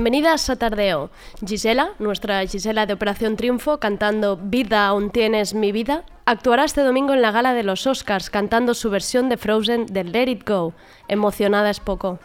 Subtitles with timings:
[0.00, 1.10] Bienvenidas a Tardeo.
[1.46, 7.12] Gisela, nuestra Gisela de Operación Triunfo, cantando Vida aún tienes mi vida, actuará este domingo
[7.12, 10.72] en la gala de los Oscars cantando su versión de Frozen de Let It Go.
[11.06, 12.18] Emocionada es poco.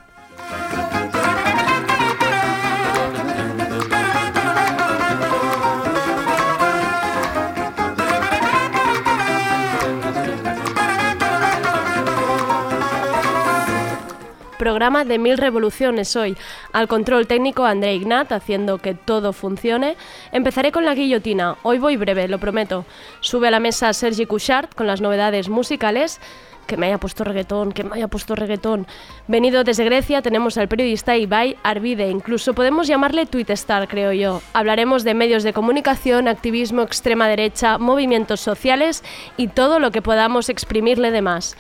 [14.65, 16.35] Programa de Mil Revoluciones hoy.
[16.73, 19.95] Al control técnico André Ignat, haciendo que todo funcione.
[20.31, 21.57] Empezaré con la guillotina.
[21.61, 22.83] Hoy voy breve, lo prometo.
[23.19, 26.19] Sube a la mesa Sergi Couchard con las novedades musicales
[26.65, 28.87] que me haya puesto reggaetón, que me haya puesto reggaetón.
[29.27, 34.41] Venido desde Grecia tenemos al periodista Ibai Arvide, incluso podemos llamarle Twitestar, creo yo.
[34.53, 39.03] Hablaremos de medios de comunicación, activismo, extrema derecha, movimientos sociales
[39.37, 41.55] y todo lo que podamos exprimirle de más.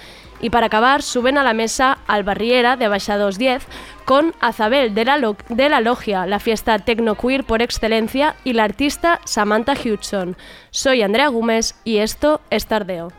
[0.45, 3.65] Y para acabar, suben a la mesa al Barriera de Baixados 10
[4.05, 5.17] con Azabel de la,
[5.49, 10.37] de la Logia, la fiesta tecnoqueer por excelencia, y la artista Samantha Hudson.
[10.69, 13.11] Soy Andrea Gómez y esto es Tardeo.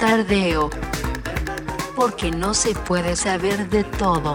[0.00, 0.70] Tardeo.
[1.94, 4.34] Porque no se puede saber de todo.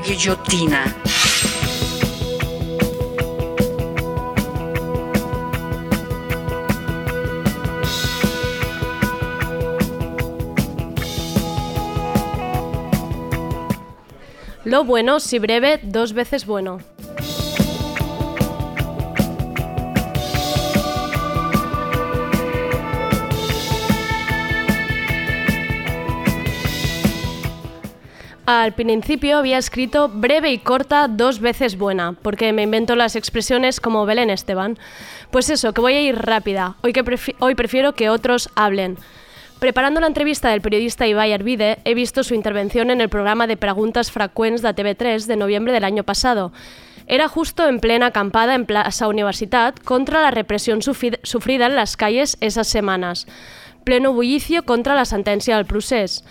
[0.00, 0.84] Guillotina.
[14.64, 16.78] Lo bueno, si breve, dos veces bueno.
[28.50, 33.78] Al principio había escrito breve y corta dos veces buena, porque me invento las expresiones
[33.78, 34.78] como Belén Esteban.
[35.30, 37.04] Pues eso, que voy a ir rápida, hoy, que
[37.40, 38.96] hoy prefiero que otros hablen.
[39.58, 43.58] Preparando la entrevista del periodista Ibai Arvide, he visto su intervención en el programa de
[43.58, 46.50] preguntas frecuents de TV3 de noviembre del año pasado.
[47.06, 52.38] Era justo en plena acampada en Plaza Universitat contra la represión sufrida en las calles
[52.40, 53.26] esas semanas.
[53.84, 56.24] Pleno bullicio contra la sentencia del procés.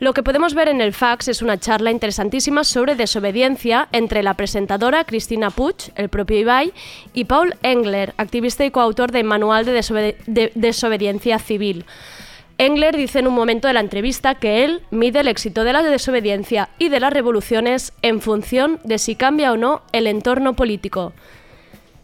[0.00, 4.34] Lo que podemos ver en el fax es una charla interesantísima sobre desobediencia entre la
[4.34, 6.72] presentadora Cristina Puig, el propio Ibai,
[7.14, 11.84] y Paul Engler, activista y coautor del Manual de, Desobediencia Civil.
[12.58, 15.82] Engler dice en un momento de la entrevista que él mide el éxito de la
[15.82, 21.12] desobediencia y de las revoluciones en función de si cambia o no el entorno político.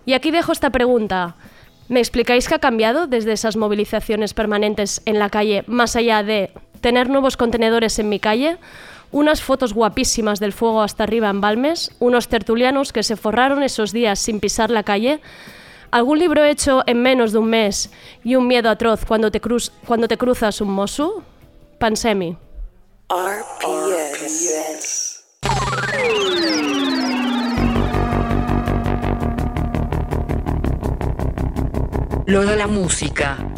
[0.05, 1.37] Y aquí dejo esta pregunta.
[1.89, 6.51] ¿Me explicáis qué ha cambiado desde esas movilizaciones permanentes en la calle, más allá de
[6.85, 8.59] tener nuevos contenedores en mi calle,
[9.11, 13.91] unas fotos guapísimas del fuego hasta arriba en Balmes, unos tertulianos que se forraron esos
[13.91, 15.23] días sin pisar la calle,
[15.91, 17.91] algún libro hecho en menos de un mes
[18.23, 21.23] y un miedo atroz cuando te, cruz, cuando te cruzas un mosso?
[21.79, 22.37] Pensem-hi.
[23.89, 25.25] RPS.
[32.27, 33.54] Lo de la música.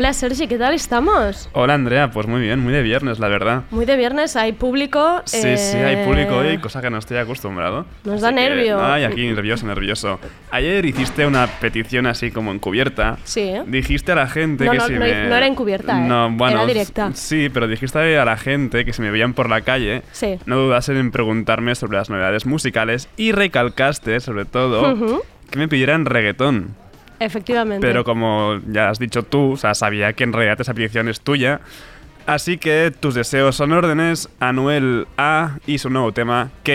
[0.00, 1.50] Hola Sergi, ¿qué tal estamos?
[1.52, 3.64] Hola Andrea, pues muy bien, muy de viernes, la verdad.
[3.70, 5.20] Muy de viernes, hay público.
[5.26, 7.84] Sí, sí, hay público eh, hoy, cosa que no estoy acostumbrado.
[8.04, 8.82] Nos da Así que- nervio.
[8.82, 10.18] Ay, aquí nervioso, nervioso.
[10.52, 13.18] Ayer hiciste una petición así como encubierta.
[13.24, 13.62] Sí, ¿eh?
[13.66, 15.28] Dijiste a la gente No, que no, si no- me...
[15.28, 16.08] no era encubierta, ¿eh?
[16.08, 17.10] No, bueno, Era directa.
[17.12, 20.38] Sí, pero dijiste a la gente que si me veían por la calle, Sí.
[20.46, 25.20] no dudasen en preguntarme sobre las novedades musicales y recalcaste, sobre todo, Ujú.
[25.50, 26.79] que me pidieran reggaetón.
[27.20, 27.86] Efectivamente.
[27.86, 31.20] Pero como ya has dicho tú, o sea, sabía que en realidad esa petición es
[31.20, 31.60] tuya.
[32.26, 34.28] Así que tus deseos son órdenes.
[34.40, 36.72] Anuel A y su nuevo tema, K.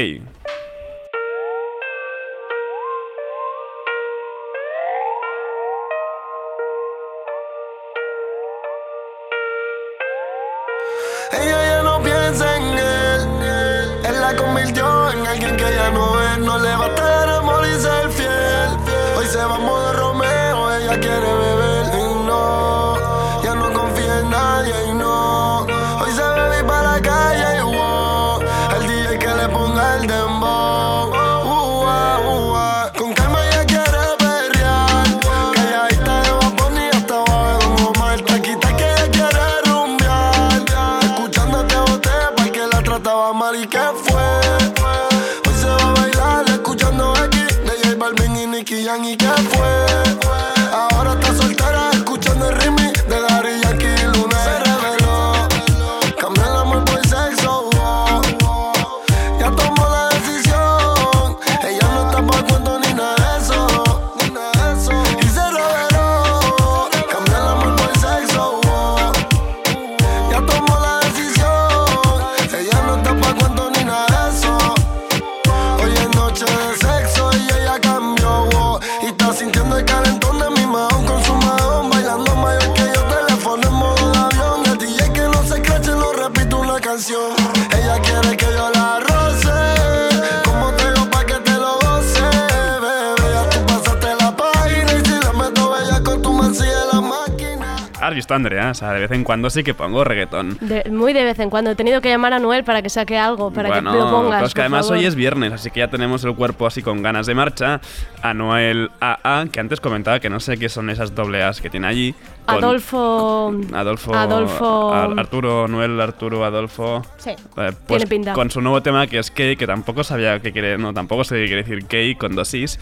[98.36, 100.58] Andrea, o sea, de vez en cuando sí que pongo reggaetón.
[100.62, 101.72] De- muy de vez en cuando.
[101.72, 104.42] He tenido que llamar a Noel para que saque algo, para bueno, que lo pongas.
[104.42, 105.00] pues que además favor.
[105.00, 107.82] hoy es viernes, así que ya tenemos el cuerpo así con ganas de marcha.
[108.22, 111.88] Anuel AA, que antes comentaba que no sé qué son esas doble A's que tiene
[111.88, 112.16] allí.
[112.48, 113.54] Adolfo.
[113.74, 114.14] Adolfo.
[114.14, 114.94] Adolfo.
[114.94, 117.02] Ar- Arturo, Noel, Arturo, Adolfo.
[117.18, 118.34] Sí, Eh, pues tiene pinta.
[118.34, 121.36] con su nuevo tema que es Key, que tampoco sabía que quiere, no, tampoco sé
[121.36, 122.80] qué quiere decir Key con dos is.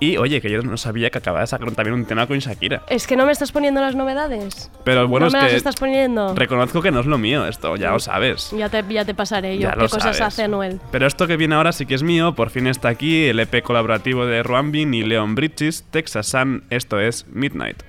[0.00, 2.82] Y oye, que yo no sabía que acababa de sacar también un tema con Shakira.
[2.88, 4.70] Es que no me estás poniendo las novedades.
[4.84, 6.34] Pero bueno, no me las estás poniendo.
[6.36, 8.52] reconozco que no es lo mío esto, ya lo sabes.
[8.56, 10.20] Ya te, ya te pasaré yo Ya qué lo cosas sabes.
[10.20, 10.80] hace Noel.
[10.92, 13.62] Pero esto que viene ahora sí que es mío, por fin está aquí el EP
[13.62, 17.82] colaborativo de Ruambin y Leon Bridges, Texas Sun, esto es Midnight.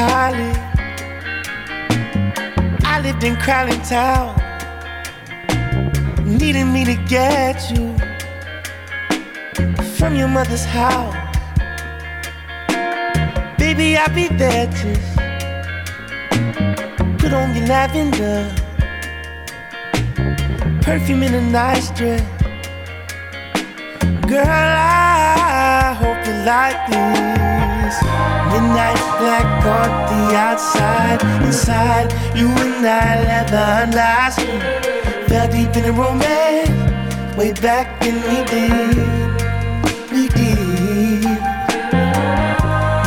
[0.00, 0.52] Polly.
[2.92, 4.32] I lived in Crowley Town.
[6.24, 7.84] Needing me to get you
[9.98, 11.14] from your mother's house.
[13.58, 15.16] Baby, I'll be there just
[17.20, 18.40] put on your lavender.
[20.80, 22.22] Perfume in a nice dress.
[24.26, 27.49] Girl, I hope you like this.
[28.52, 34.60] Midnight black on the outside, inside you and I leather skin.
[35.28, 38.96] Fell deep in the romance, way back when we did,
[40.12, 41.24] we did.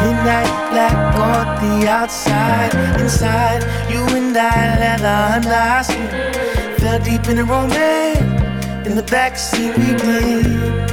[0.04, 6.10] Midnight black on the outside, inside you and I leather skin.
[6.80, 10.93] Fell deep in the romance, in the backseat we did,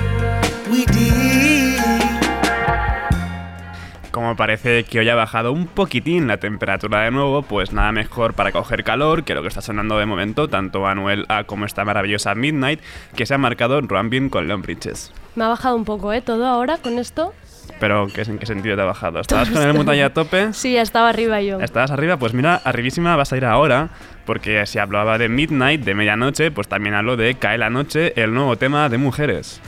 [4.40, 8.52] parece que hoy ha bajado un poquitín la temperatura de nuevo, pues nada mejor para
[8.52, 12.34] coger calor que lo que está sonando de momento, tanto Anuel A como esta maravillosa
[12.34, 12.80] Midnight,
[13.14, 15.12] que se ha marcado Ruambin con Leon Bridges.
[15.34, 16.22] Me ha bajado un poco, ¿eh?
[16.22, 17.34] Todo ahora con esto.
[17.80, 19.20] Pero ¿qué, ¿en qué sentido te ha bajado?
[19.20, 20.54] ¿Estabas con el montaña a tope?
[20.54, 21.60] Sí, estaba arriba yo.
[21.60, 22.16] ¿Estabas arriba?
[22.16, 23.90] Pues mira, arribísima vas a ir ahora,
[24.24, 28.32] porque si hablaba de Midnight, de medianoche, pues también hablo de Cae la noche, el
[28.32, 29.60] nuevo tema de mujeres.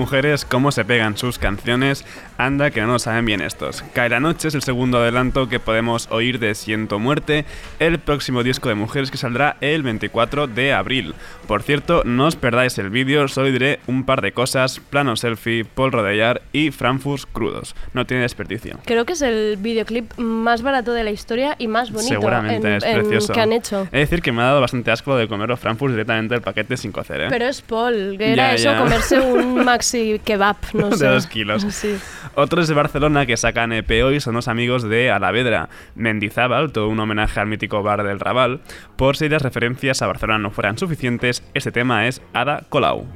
[0.00, 2.06] Mujeres cómo se pegan sus canciones,
[2.46, 3.82] anda que no lo saben bien estos.
[3.92, 7.44] Cae la noche es el segundo adelanto que podemos oír de Siento Muerte,
[7.78, 11.14] el próximo disco de mujeres que saldrá el 24 de abril.
[11.46, 15.64] Por cierto, no os perdáis el vídeo, solo diré un par de cosas, plano selfie,
[15.64, 17.74] Paul Rodellar y Frankfurt crudos.
[17.92, 18.78] No tiene desperdicio.
[18.86, 22.74] Creo que es el videoclip más barato de la historia y más bonito Seguramente en-
[22.76, 23.32] es en- precioso.
[23.32, 23.82] que han hecho.
[23.84, 26.76] Es decir, que me ha dado bastante asco de comer los Frankfurt directamente del paquete
[26.76, 27.26] sin cocer, ¿eh?
[27.28, 28.78] Pero es Paul, que era Ya, eso, ya.
[28.78, 31.06] comerse un maxi kebab, no De sé.
[31.06, 31.66] dos kilos.
[31.70, 31.96] Sí.
[32.34, 37.00] Otros de Barcelona que sacan EP hoy son los amigos de Alavedra, Mendizábal, todo un
[37.00, 38.60] homenaje al mítico bar del Raval.
[38.96, 43.06] Por si las referencias a Barcelona no fueran suficientes, este tema es Ada Colau.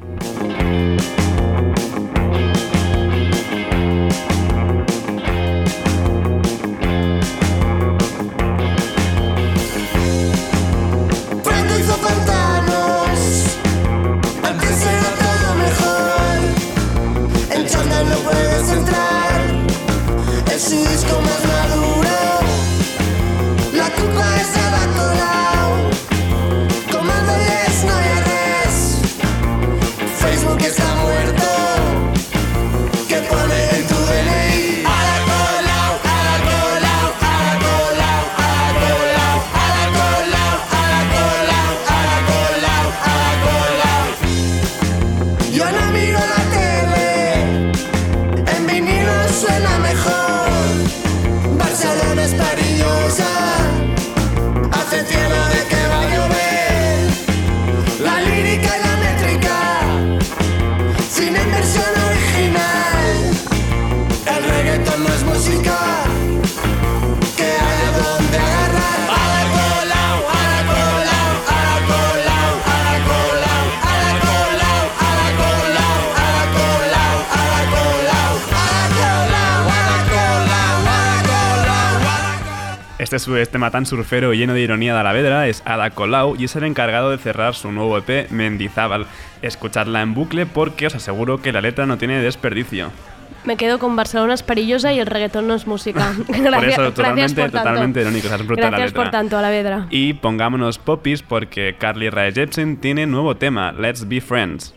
[83.28, 86.57] La Este, su- matán surfero lleno de ironía de Alavedra es Ada Colau y es
[86.57, 89.07] el encargado de cerrar su nuevo EP Mendizábal.
[89.43, 92.90] Escuchadla en bucle porque os aseguro que la letra no tiene desperdicio.
[93.45, 96.12] Me quedo con Barcelona es perillosa y el reggaetón no es música.
[96.28, 97.59] Gracias, por eso, totalmente, por tanto.
[97.69, 99.02] totalmente irónico, brutal la Gracias letra.
[99.02, 99.87] por tanto, a la vedra.
[99.90, 104.75] Y pongámonos popis porque Carly Rae Jepsen tiene nuevo tema, Let's Be Friends.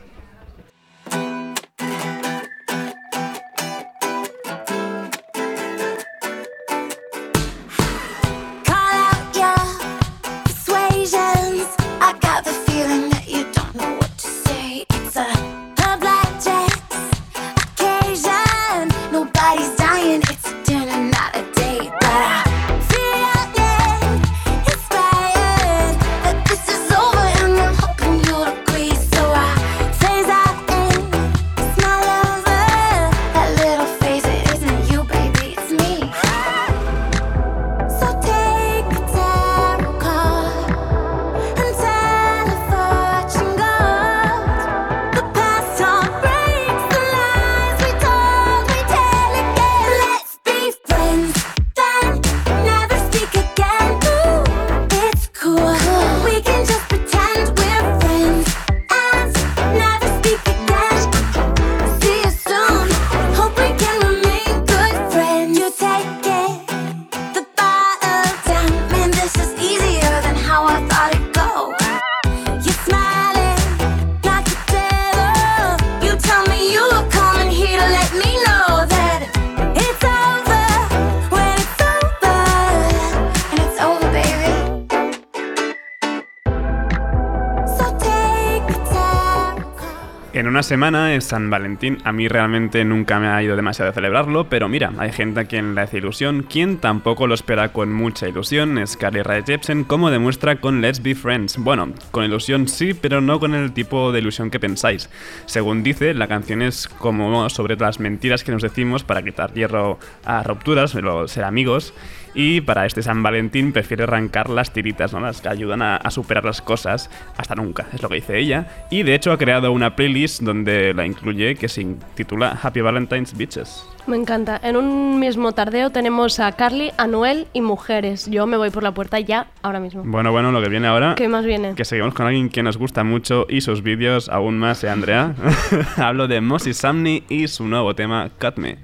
[90.68, 92.00] Semana es San Valentín.
[92.04, 95.46] A mí realmente nunca me ha ido demasiado a celebrarlo, pero mira, hay gente a
[95.46, 96.44] quien le hace ilusión.
[96.44, 101.02] Quien tampoco lo espera con mucha ilusión es Carly Rae Jepsen, como demuestra con Let's
[101.02, 101.58] Be Friends.
[101.58, 105.10] Bueno, con ilusión sí, pero no con el tipo de ilusión que pensáis.
[105.46, 110.00] Según dice, la canción es como sobre las mentiras que nos decimos para quitar hierro
[110.26, 111.94] a rupturas, ser amigos.
[112.39, 115.20] Y para este San Valentín prefiere arrancar las tiritas, ¿no?
[115.20, 118.86] Las que ayudan a, a superar las cosas hasta nunca, es lo que dice ella.
[118.91, 123.36] Y de hecho ha creado una playlist donde la incluye que se titula Happy Valentine's
[123.36, 123.84] Bitches.
[124.06, 124.60] Me encanta.
[124.63, 128.29] En un mismo tardeo tenemos a Carly, Anuel y mujeres.
[128.29, 130.03] Yo me voy por la puerta ya, ahora mismo.
[130.06, 131.15] Bueno, bueno, lo que viene ahora.
[131.15, 131.74] ¿Qué más viene?
[131.74, 135.34] Que seguimos con alguien que nos gusta mucho y sus vídeos aún más, ¿eh, Andrea?
[135.98, 138.77] Hablo de Mossy Samney y su nuevo tema, Cut Me.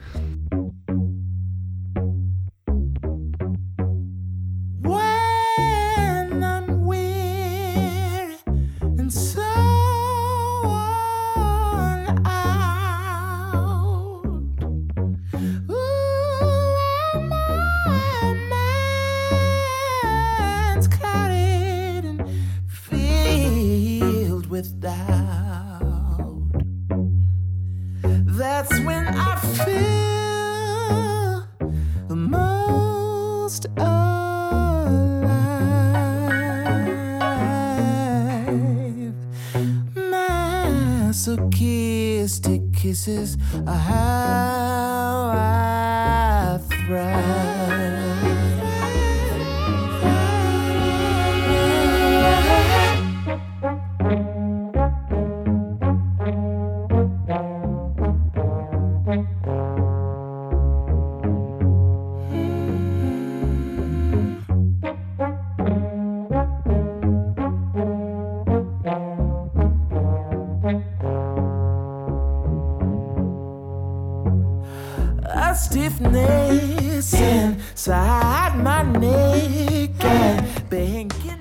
[75.33, 81.32] A stiffness inside my neck and my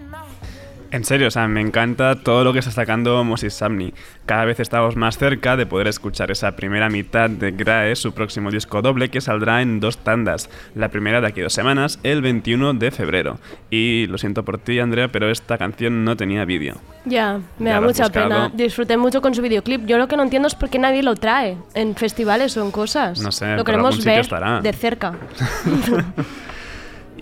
[0.93, 3.95] En serio, o sea, me encanta todo lo que está sacando Moses Samney.
[4.27, 8.51] Cada vez estamos más cerca de poder escuchar esa primera mitad de Grae, su próximo
[8.51, 10.51] disco doble, que saldrá en dos tandas.
[10.75, 13.39] La primera de aquí dos semanas, el 21 de febrero.
[13.71, 16.75] Y lo siento por ti, Andrea, pero esta canción no tenía vídeo.
[17.07, 18.29] Ya, me Ya da mucha buscado.
[18.29, 18.51] pena.
[18.53, 19.87] Disfruté mucho con su videoclip.
[19.87, 22.71] Yo lo que no entiendo es por qué nadie lo trae en festivales o en
[22.71, 23.19] cosas.
[23.23, 24.61] No sé, lo queremos ver estará.
[24.61, 25.15] de cerca.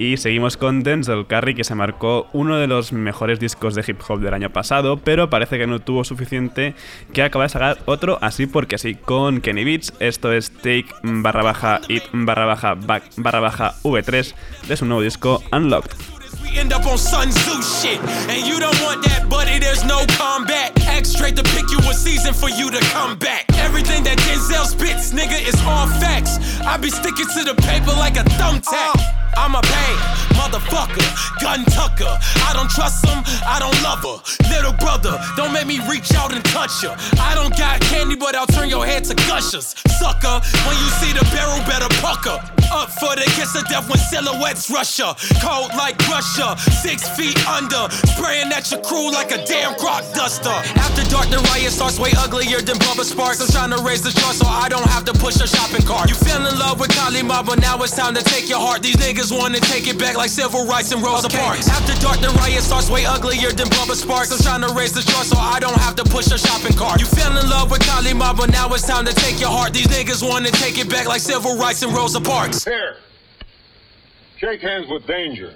[0.01, 4.01] Y seguimos con Denzel Curry, que se marcó uno de los mejores discos de hip
[4.09, 6.75] hop del año pasado, pero parece que no tuvo suficiente
[7.13, 9.93] que acaba de sacar otro así porque sí, con Kenny Beats.
[10.01, 14.35] Esto es Take barra baja it barra baja back barra baja V3
[14.69, 16.19] de su nuevo disco Unlocked.
[16.42, 18.00] We end up on Sun Tzu shit.
[18.29, 20.72] And you don't want that, buddy, there's no combat.
[20.87, 23.46] X straight to pick you a season for you to come back.
[23.59, 26.38] Everything that Denzel spits, nigga, is all facts.
[26.62, 28.96] I be sticking to the paper like a thumbtack.
[28.96, 29.20] Uh.
[29.37, 29.96] I'm a bang,
[30.35, 31.07] motherfucker,
[31.40, 32.18] gun tucker.
[32.44, 34.18] I don't trust him, I don't love her.
[34.50, 36.96] Little brother, don't make me reach out and touch her.
[37.20, 39.74] I don't got candy, but I'll turn your head to gushers.
[39.98, 42.42] Sucker, when you see the barrel, better pucker.
[42.72, 45.14] Up for the kiss of death when silhouettes rush her.
[45.42, 45.98] Cold like
[46.31, 47.90] Russia, six feet under.
[48.07, 50.55] Spraying at your crew like a damn crock duster.
[50.79, 53.40] After dark, the riot starts way uglier than Bubba Sparks.
[53.40, 56.09] I'm trying to raise the trust so I don't have to push a shopping cart.
[56.09, 58.83] You fell in love with Kalima, but now it's time to take your heart.
[58.83, 61.69] These niggas wanna take it back like civil rights and Rosa Parks.
[61.69, 64.31] After dark, the riot starts way uglier than Bubba Sparks.
[64.31, 67.01] I'm trying to raise the trust so I don't have to push a shopping cart.
[67.01, 69.73] You fell in love with Kalima, but now it's time to take your heart.
[69.73, 72.64] These niggas wanna take it back like civil rights and Rosa Parks.
[72.64, 72.97] Here.
[74.40, 75.53] Shake hands with danger.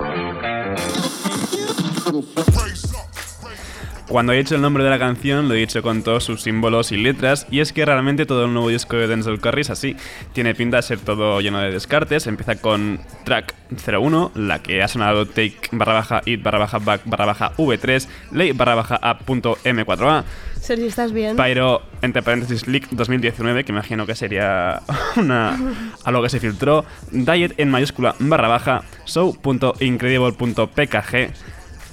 [4.08, 6.92] Cuando he dicho el nombre de la canción, lo he dicho con todos sus símbolos
[6.92, 9.96] y letras, y es que realmente todo el nuevo disco de Denzel Curry es así.
[10.32, 13.54] Tiene pinta de ser todo lleno de descartes, empieza con track
[13.86, 18.06] 01, la que ha sonado take barra baja it barra baja back barra baja v3,
[18.32, 20.24] ley barra baja a punto m4a,
[20.64, 21.36] Sergi, ¿estás bien?
[21.36, 24.80] Pyro, entre paréntesis, leak 2019, que imagino que sería
[25.16, 25.58] una,
[26.04, 26.86] algo que se filtró.
[27.10, 28.82] Diet en mayúscula barra baja.
[29.04, 31.32] Show.incredible.pkg.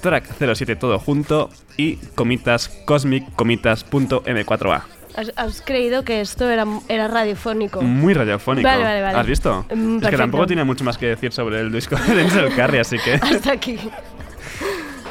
[0.01, 1.49] Track 07 todo junto.
[1.77, 4.83] Y comitas cosmic comitas punto m4a.
[5.15, 7.81] ¿Has, has creído que esto era, era radiofónico?
[7.81, 8.67] Muy radiofónico.
[8.67, 9.17] Vale, vale, vale.
[9.17, 9.65] ¿Has visto?
[9.73, 12.79] Mm, es que tampoco tiene mucho más que decir sobre el disco de Denzel Curry,
[12.79, 13.13] así que...
[13.21, 13.77] Hasta aquí.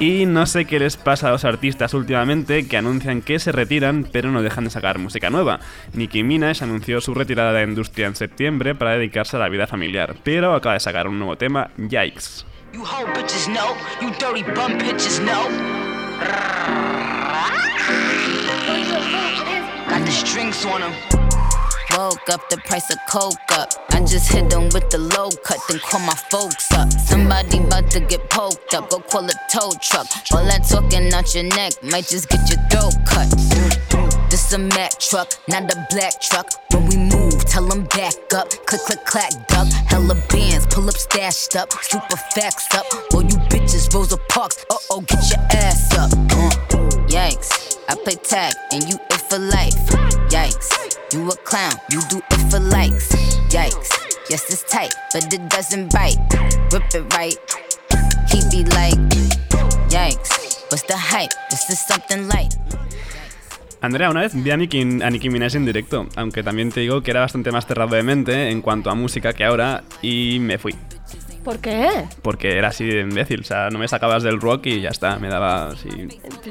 [0.00, 4.06] Y no sé qué les pasa a los artistas últimamente que anuncian que se retiran
[4.10, 5.60] pero no dejan de sacar música nueva.
[5.92, 9.66] Nicki Minaj anunció su retirada de la industria en septiembre para dedicarse a la vida
[9.66, 12.49] familiar, pero acaba de sacar un nuevo tema, Yikes.
[12.72, 15.48] You hoe bitches know, you dirty bum bitches know.
[19.88, 21.29] Got the strings on them.
[21.96, 23.72] Woke up the price of coke up.
[23.90, 26.90] I just hit them with the low cut, then call my folks up.
[26.92, 30.06] Somebody about to get poked up, go call a tow truck.
[30.32, 33.28] All that talking out your neck might just get your throat cut.
[34.30, 36.46] This a Mack truck, not a black truck.
[36.72, 38.50] When we move, tell them back up.
[38.66, 39.66] Click, click, clack, duck.
[39.88, 41.72] Hella bands, pull up, stashed up.
[41.82, 42.86] Super facts up.
[43.12, 44.64] All you bitches, Rosa Parks.
[44.70, 46.12] Uh oh, get your ass up.
[46.12, 46.50] Uh,
[47.08, 47.59] yikes.
[47.90, 49.74] I play tag and you it for life.
[50.30, 50.70] Yikes.
[51.12, 53.10] You a clown, you do it for likes.
[53.50, 53.90] Yikes.
[54.30, 56.14] Yes, it's tight, but it doesn't bite.
[56.70, 57.34] Rip it right.
[58.30, 58.94] He be like,
[59.90, 60.70] yikes.
[60.70, 61.32] What's the hype?
[61.50, 62.54] This is something light.
[63.80, 67.02] Andrea, una vez vi a Nicki, a Nicki Minaj en directo, aunque también te digo
[67.02, 70.58] que era bastante más cerrado de mente en cuanto a música que ahora, y me
[70.58, 70.76] fui.
[71.44, 71.88] ¿Por qué?
[72.22, 75.18] Porque era así de imbécil, o sea, no me sacabas del rock y ya está,
[75.18, 75.88] me daba así...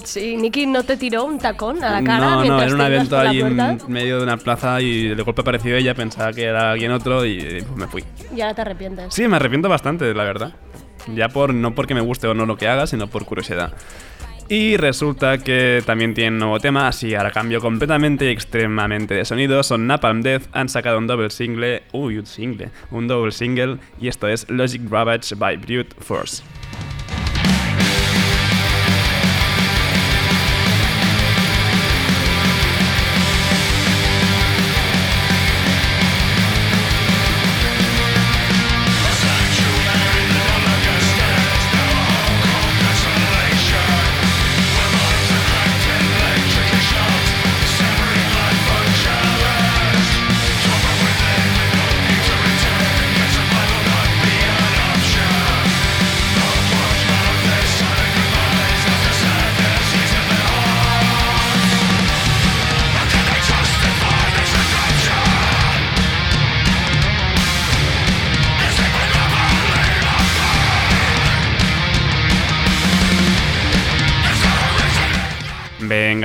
[0.03, 3.19] Sí, Nicky no te tiró un tacón a la cara No, no, era un evento
[3.19, 6.91] ahí en medio de una plaza y de golpe apareció ella, pensaba que era alguien
[6.91, 8.03] otro y pues me fui.
[8.35, 9.13] Y ahora te arrepientes.
[9.13, 10.53] Sí, me arrepiento bastante, la verdad.
[11.15, 13.73] Ya por no porque me guste o no lo que haga, sino por curiosidad.
[14.51, 19.61] Y resulta que también tienen nuevo tema, así ahora cambio completamente y extremadamente de sonido.
[19.61, 24.27] Son Napalm Death, han sacado un doble single, uy, un single, un single, y esto
[24.27, 26.41] es Logic Ravage by Brute Force.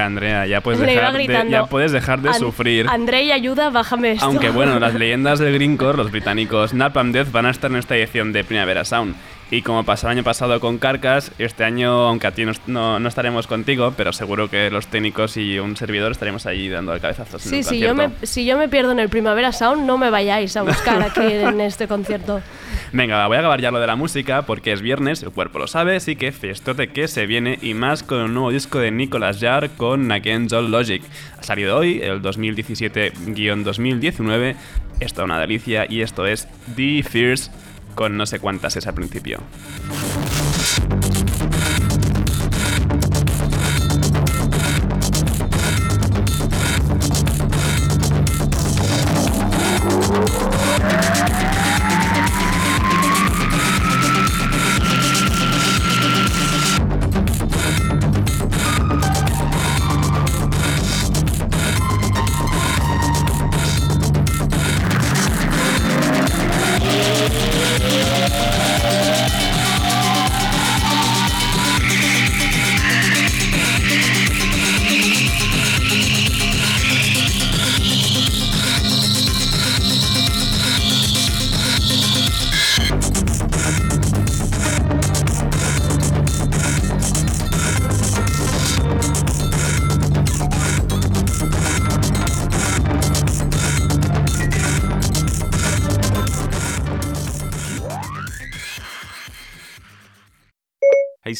[0.04, 2.86] Venga, Andrea, ya puedes dejar de, ya puedes dejar de "An- sufrir.
[2.88, 4.24] Andrei, ayuda, bájame esto.
[4.26, 7.96] Aunque bueno, las leyendas del Greencore, los británicos Napalm Death, van a estar en esta
[7.96, 9.14] edición de Primavera Sound.
[9.54, 12.52] Y como pasó el año pasado con Carcass, este año, aunque a ti no,
[12.98, 16.98] no- estaremos contigo, pero seguro que los técnicos y un servidor estaremos ahí dando el
[17.00, 19.96] cabezazos en Sí, si yo, me, si yo me pierdo en el Primavera Sound, no
[19.96, 22.40] me vayáis a buscar aquí en este concierto.
[22.92, 25.68] Venga, voy a acabar ya lo de la música porque es viernes, el cuerpo lo
[25.68, 29.38] sabe, así que fiestote que se viene y más con un nuevo disco de Nicolas
[29.38, 31.00] Jarre con Against All Logic.
[31.38, 34.56] Ha salido hoy, el 2017-2019.
[34.98, 37.52] Esto es una delicia y esto es The Fears
[37.94, 39.40] con no sé cuántas es al principio.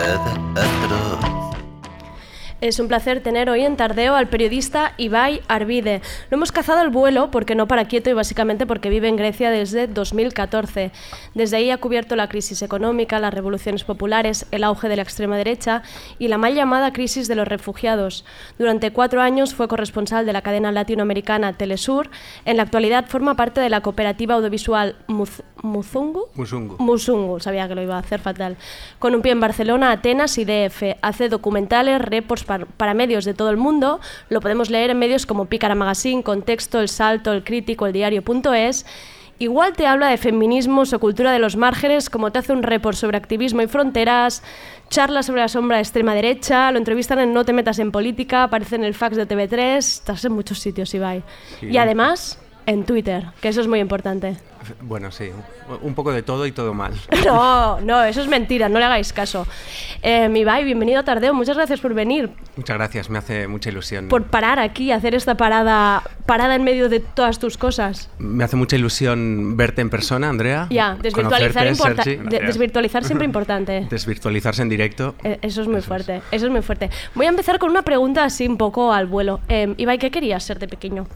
[0.00, 0.99] Tu mirada atroz.
[2.60, 6.02] Es un placer tener hoy en Tardeo al periodista Ibai Arvide.
[6.28, 9.50] Lo hemos cazado al vuelo porque no para quieto y básicamente porque vive en Grecia
[9.50, 10.90] desde 2014.
[11.34, 15.38] Desde ahí ha cubierto la crisis económica, las revoluciones populares, el auge de la extrema
[15.38, 15.82] derecha
[16.18, 18.26] y la mal llamada crisis de los refugiados.
[18.58, 22.10] Durante cuatro años fue corresponsal de la cadena latinoamericana Telesur.
[22.44, 26.26] En la actualidad forma parte de la cooperativa audiovisual Muz- Muzungu.
[26.34, 26.76] Musungu.
[26.78, 28.56] Musungu, sabía que lo iba a hacer fatal.
[28.98, 30.96] Con un pie en Barcelona, Atenas y DF.
[31.00, 34.00] Hace documentales, reports par- para medios de todo el mundo.
[34.28, 38.84] Lo podemos leer en medios como Pícara Magazine, Contexto, El Salto, El Crítico, El Diario.es.
[39.38, 42.96] igual te habla de feminismos o cultura de los márgenes, como te hace un report
[42.96, 44.42] sobre activismo y fronteras,
[44.90, 48.42] charla sobre la sombra de extrema derecha, lo entrevistan en No te metas en política,
[48.42, 51.22] aparece en el fax de TV3, estás en muchos sitios, Ibai.
[51.60, 51.66] Sí.
[51.68, 54.36] Y además, en Twitter, que eso es muy importante.
[54.82, 55.30] Bueno, sí,
[55.80, 56.92] un poco de todo y todo mal.
[57.24, 59.46] No, no, eso es mentira, no le hagáis caso.
[60.02, 63.70] Eh, mi Ibai, bienvenido a Tardeo, muchas gracias por venir, Muchas gracias, me hace mucha
[63.70, 64.08] ilusión.
[64.08, 68.10] por parar aquí, hacer esta parada, parada en medio de todas tus cosas.
[68.18, 70.66] Me hace mucha ilusión verte en persona, Andrea.
[70.70, 73.86] Ya, desvirtualizar, importa- de- desvirtualizar siempre importante.
[73.88, 75.14] Desvirtualizarse en directo.
[75.24, 76.90] Eh, Eso es muy fuerte, eso es muy fuerte.
[77.14, 79.40] Voy a empezar con una pregunta así un poco al vuelo.
[79.48, 81.06] Eh, Ibai, ¿qué querías ser de pequeño?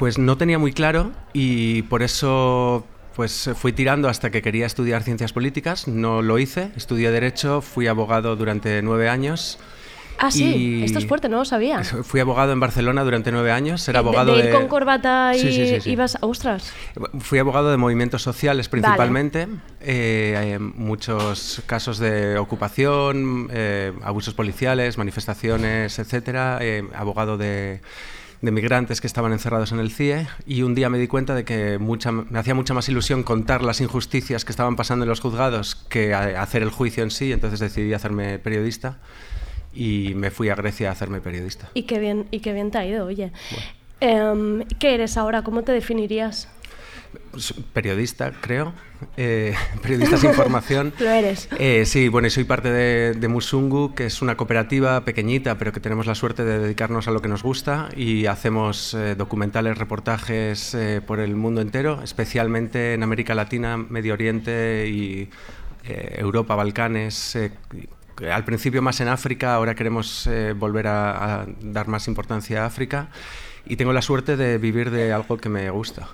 [0.00, 5.02] Pues no tenía muy claro y por eso pues fui tirando hasta que quería estudiar
[5.02, 5.88] ciencias políticas.
[5.88, 9.58] No lo hice, estudié derecho, fui abogado durante nueve años.
[10.16, 11.84] Ah, sí, esto es fuerte, no lo sabía.
[11.84, 13.86] Fui abogado en Barcelona durante nueve años.
[13.90, 16.16] Era abogado de, de, ir con corbata y Sí, sí, ibas...
[16.22, 16.72] ¡Ostras!
[17.18, 19.48] Fui abogado de movimientos sociales principalmente,
[19.82, 27.80] eh, hay muchos casos de ocupación, eh, abusos policiales, manifestaciones, etcétera, eh, abogado de,
[28.42, 31.44] de migrantes que estaban encerrados en el CIE y un día me di cuenta de
[31.44, 35.20] que mucha, me hacía mucha más ilusión contar las injusticias que estaban pasando en los
[35.20, 38.98] juzgados que a- hacer el juicio en sí, entonces decidí hacerme periodista
[39.74, 41.68] y me fui a Grecia a hacerme periodista.
[41.74, 43.30] Y qué bien, y qué bien te ha ido, oye.
[44.00, 45.42] Em, ¿Qué eres ahora?
[45.42, 46.48] ¿Cómo te definirías?
[47.72, 48.72] Periodista, creo.
[49.16, 50.92] Eh, periodista sin formación.
[50.98, 51.48] Lo eres.
[51.58, 55.72] Eh, sí, bueno, y soy parte de, de Musungu, que es una cooperativa pequeñita, pero
[55.72, 59.78] que tenemos la suerte de dedicarnos a lo que nos gusta y hacemos eh, documentales,
[59.78, 65.30] reportajes eh, por el mundo entero, especialmente en América Latina, Medio Oriente y
[65.82, 67.36] Europa, Balcanes.
[68.30, 73.08] al principio más en África, ahora queremos volver a, a dar más importancia a África
[73.66, 76.08] y tengo la suerte de vivir de algo que me gusta.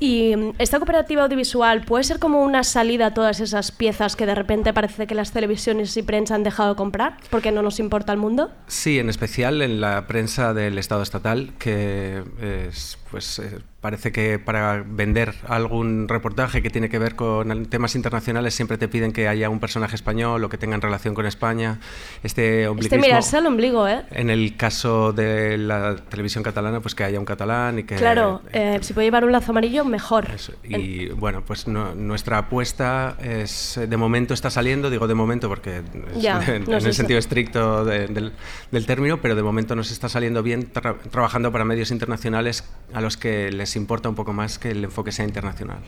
[0.00, 4.26] Y mm, esta cooperativa audiovisual puede ser como una salida a todas esas piezas que
[4.26, 7.80] de repente parece que las televisiones y prensa han dejado de comprar porque no nos
[7.80, 8.50] importa el mundo.
[8.66, 12.22] Sí, en especial en la prensa del Estado estatal, que
[12.68, 17.94] es, pues, eh, parece que para vender algún reportaje que tiene que ver con temas
[17.94, 21.78] internacionales siempre te piden que haya un personaje español o que tengan relación con España.
[22.22, 24.02] Este Este ombliguismo, mirarse al ombligo, ¿eh?
[24.10, 27.94] en el caso de la televisión catalana, pues que haya un catalán y que...
[27.96, 30.26] Claro, eh, si puede llevar un lazo amarillo, mejor.
[30.64, 35.48] Y bueno, pues no- nuestra apuesta es, eh, de momento está saliendo, digo de momento
[35.48, 35.78] porque
[36.14, 38.32] es Ya, en, no en sé el sentido estricto de- del,
[38.72, 42.64] del término, pero de momento nos está saliendo bien tra- trabajando para medios internacionales
[42.98, 45.78] a los que les importa un poco más que el enfoque sea internacional.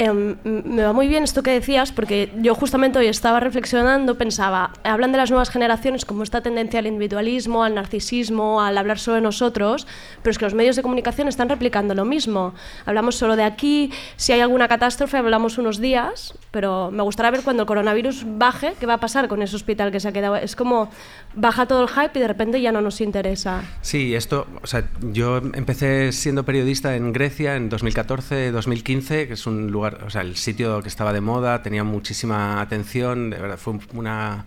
[0.00, 4.70] Em, me va muy bien esto que decías, porque yo justamente hoy estaba reflexionando, pensaba,
[4.84, 9.16] hablan de las nuevas generaciones como esta tendencia al individualismo, al narcisismo, al hablar solo
[9.16, 9.88] de nosotros,
[10.22, 12.54] pero es que los medios de comunicación están replicando lo mismo.
[12.86, 17.42] Hablamos solo de aquí, si hay alguna catástrofe hablamos unos días, pero me gustaría ver
[17.42, 20.36] cuando el coronavirus baje, qué va a pasar con ese hospital que se ha quedado.
[20.36, 20.90] Es como
[21.34, 23.62] baja todo el hype y de repente ya no nos interesa.
[23.82, 29.70] Sí, esto, o sea, yo empecé siendo periodista en Grecia en 2014-2015, que es un
[29.70, 33.78] lugar, o sea, el sitio que estaba de moda, tenía muchísima atención, de verdad, fue
[33.92, 34.44] una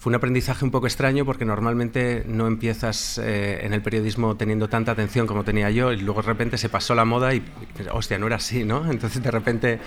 [0.00, 4.66] fue un aprendizaje un poco extraño porque normalmente no empiezas eh, en el periodismo teniendo
[4.66, 7.44] tanta atención como tenía yo y luego de repente se pasó la moda y,
[7.92, 8.90] hostia, no era así, ¿no?
[8.90, 9.78] Entonces de repente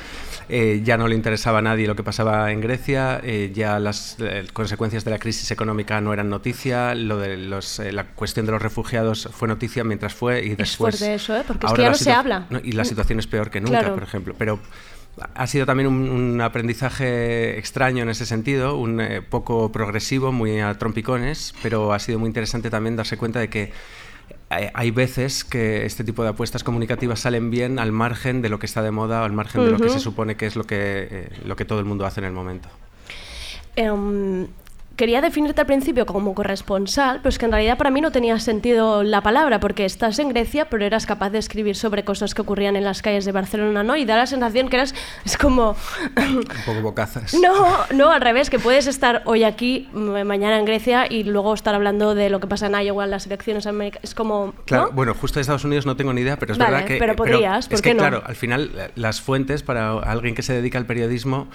[0.49, 4.17] eh, ya no le interesaba a nadie lo que pasaba en Grecia, eh, ya las
[4.54, 8.52] consecuencias de la crisis económica no eran noticia, lo de los, eh, la cuestión de
[8.52, 10.95] los refugiados fue noticia mientras fue y Es después...
[10.99, 11.43] fuerte eso, ¿eh?
[11.47, 12.45] porque es que ya no se habla.
[12.52, 13.95] no, y la situación es peor que nunca, Claro.
[13.95, 14.36] por ejemplo.
[14.38, 14.60] Pero
[15.36, 20.60] ha sido también un, un aprendizaje extraño en ese sentido, un eh, poco progresivo, muy
[20.60, 23.71] a trompicones, pero ha sido muy interesante también darse cuenta de que
[24.49, 28.60] hay, hay veces que este tipo de apuestas comunicativas salen bien al margen de lo
[28.60, 30.63] que está de moda o al margen de lo que se supone que es lo
[30.63, 32.69] que, eh, lo que todo el mundo hace en el momento.
[33.76, 34.47] Em,
[34.95, 38.38] quería definirte al principio como corresponsal, pero es que en realidad para mí no tenía
[38.39, 42.41] sentido la palabra, porque estás en Grecia, pero eras capaz de escribir sobre cosas que
[42.41, 43.95] ocurrían en las calles de Barcelona, ¿no?
[43.95, 44.93] Y da la sensación que eras,
[45.25, 45.75] es como,
[46.17, 47.34] Un poco bocazas.
[47.41, 47.53] no,
[47.93, 51.73] no, al revés, que puedes estar hoy aquí, ma- mañana en Grecia y luego estar
[51.73, 54.91] hablando de lo que pasa en Iowa, en las elecciones americanas, es como, Claro, ¿no?
[54.91, 56.97] bueno, justo de Estados Unidos no tengo ni idea, pero es Vale, verdad que.
[56.97, 57.99] pero podrías, ¿por es que, qué no?
[58.01, 61.47] claro, al final eh, las fuentes para alguien que se dedica al periodismo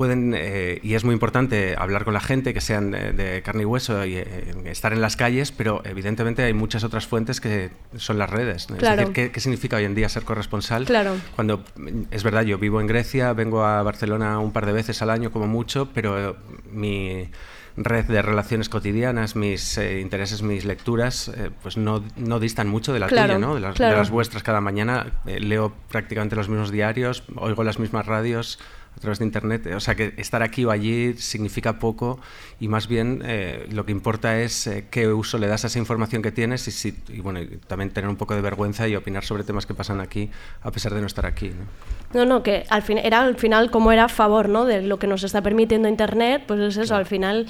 [0.00, 3.64] pueden, eh, y es muy importante hablar con la gente, que sean de, de carne
[3.64, 4.24] y hueso y eh,
[4.64, 8.64] estar en las calles, pero evidentemente hay muchas otras fuentes que son las redes.
[8.78, 9.02] Claro.
[9.02, 10.86] Es decir, ¿qué, qué significa hoy en día ser corresponsal?
[10.86, 11.16] Claro.
[11.36, 15.02] Cuando mm, es verdad, yo vivo en Grecia, vengo a Barcelona un par de veces
[15.02, 16.34] al año como mucho, pero eh,
[16.72, 17.28] mi
[17.76, 22.94] red de relaciones cotidianas, mis eh, intereses, mis lecturas, eh, pues no, no distan mucho
[22.94, 23.54] de la Claro, tuya, ¿no?
[23.54, 23.98] De las, de claro.
[23.98, 25.20] las vuestras cada mañana.
[25.26, 28.58] eh, leo prácticamente los mismos diarios, oigo las mismas radios
[28.96, 29.66] a través de internet.
[29.74, 32.20] O sea que estar aquí o allí significa poco
[32.58, 35.78] y más bien eh, lo que importa es eh, qué uso le das a esa
[35.78, 38.96] información que tienes y, si, y bueno, y también tener un poco de vergüenza y
[38.96, 40.30] opinar sobre temas que pasan aquí
[40.62, 41.50] a pesar de no estar aquí.
[41.50, 42.20] ¿no?
[42.20, 44.64] No, no, que al fin, era al final como era a favor ¿no?
[44.64, 47.46] de lo que nos está permitiendo Internet, pues es eso, al final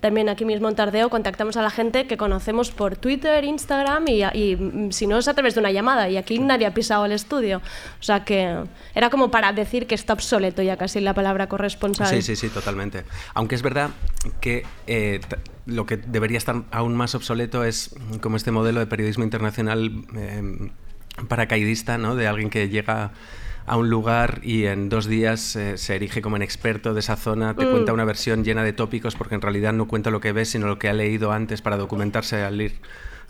[0.00, 4.22] también aquí mismo en Tardeo contactamos a la gente que conocemos por Twitter, Instagram y,
[4.22, 7.06] y, mm, si no es a través de una llamada y aquí nadie ha pisado
[7.06, 7.62] el estudio.
[7.98, 8.56] O sea que
[8.94, 12.08] era como para decir que está obsoleto ya casi la palabra corresponsal.
[12.08, 13.04] Sí, sí, sí, totalmente.
[13.34, 13.90] Aunque es verdad
[14.40, 15.20] que eh,
[15.66, 20.70] lo que debería estar aún más obsoleto es como este modelo de periodismo internacional eh,
[21.28, 22.16] paracaidista, ¿no?
[22.16, 23.12] De alguien que llega
[23.64, 27.14] a un lugar y en dos días eh, se erige como en experto de esa
[27.14, 27.70] zona, te Mm.
[27.70, 30.66] cuenta una versión llena de tópicos porque en realidad no cuenta lo que ve, sino
[30.66, 32.80] lo que ha leído antes para documentarse al ir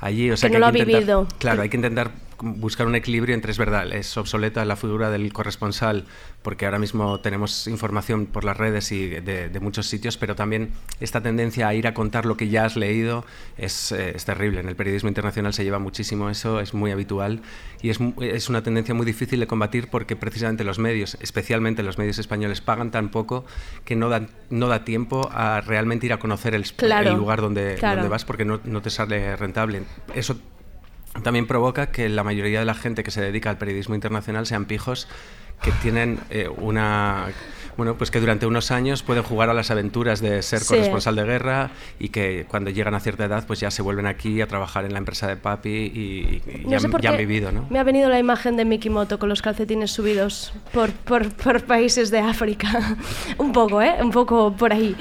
[0.00, 0.30] allí.
[0.30, 1.28] O sea Que que, no hay lo ha que intentar- vivido.
[1.38, 2.10] Claro, hay que intentar
[2.42, 6.04] buscar un equilibrio entre, es verdad, es obsoleta la figura del corresponsal,
[6.42, 10.70] porque ahora mismo tenemos información por las redes y de, de muchos sitios, pero también
[11.00, 13.24] esta tendencia a ir a contar lo que ya has leído
[13.56, 14.60] es, eh, es terrible.
[14.60, 17.42] En el periodismo internacional se lleva muchísimo eso, es muy habitual
[17.80, 21.98] y es, es una tendencia muy difícil de combatir porque precisamente los medios, especialmente los
[21.98, 23.44] medios españoles, pagan tan poco
[23.84, 27.40] que no, dan, no da tiempo a realmente ir a conocer el, Claro, el lugar
[27.40, 27.96] donde, claro.
[27.96, 29.82] donde vas porque no, no te sale rentable.
[30.14, 30.36] Eso
[31.22, 34.64] también provoca que la mayoría de la gente que se dedica al periodismo internacional sean
[34.64, 35.08] pijos
[35.62, 37.26] que tienen eh, una
[37.76, 40.68] bueno pues que durante unos años pueden jugar a las aventuras de ser Sí.
[40.74, 41.70] corresponsal de guerra
[42.00, 44.92] y que cuando llegan a cierta edad pues ya se vuelven aquí a trabajar en
[44.92, 47.66] la empresa de papi y, y No ya, sé por ya han vivido ¿no?
[47.70, 52.10] Me ha venido la imagen de Mikimoto con los calcetines subidos por, por, por países
[52.10, 52.96] de África.
[53.38, 53.94] un poco, ¿eh?
[54.02, 54.96] Un poco por ahí.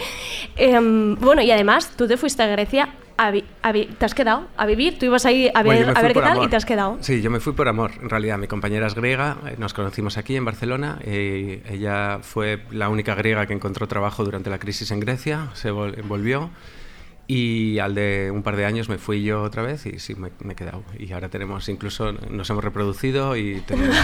[0.56, 2.90] Em, bueno, y además, tú te fuiste a Grecia.
[3.24, 3.32] A
[3.62, 4.98] a ¿Te has quedado a vivir?
[4.98, 6.46] Tú ibas ahí a Bueno, ver, me a ver qué tal amor.
[6.46, 6.98] y te has quedado.
[7.02, 7.92] Sí, yo me fui por amor.
[8.02, 10.98] En realidad, mi compañera es griega, eh, nos conocimos aquí en Barcelona.
[11.06, 15.72] y ella fue la única griega que encontró trabajo durante la crisis en Grecia, se
[15.72, 16.50] vol- volvió.
[17.28, 20.32] Y al de un par de años me fui yo otra vez y sí, me,
[20.44, 20.84] me he quedado.
[21.00, 23.96] Y ahora tenemos, incluso nos hemos reproducido y tenemos...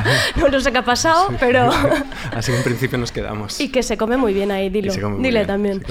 [0.50, 1.68] no sé qué ha pasado, pero...
[2.34, 3.60] Así que en principio nos quedamos.
[3.60, 4.92] y que se come muy bien ahí, dilo.
[4.94, 5.82] Dile bien, también.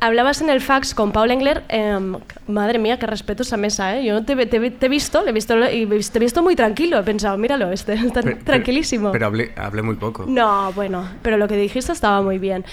[0.00, 1.64] Hablabas en el fax con Paul Engler.
[1.68, 4.04] em, madre mía, qué respeto esa mesa, ¿eh?
[4.04, 6.98] Yo te, te- te he visto, le he visto y te he visto muy tranquilo.
[6.98, 9.10] He pensado, míralo, este está Pero- tranquilísimo.
[9.10, 10.24] Pero hablé, hablé muy poco.
[10.28, 12.64] No, bueno, pero lo que dijiste estaba muy bien.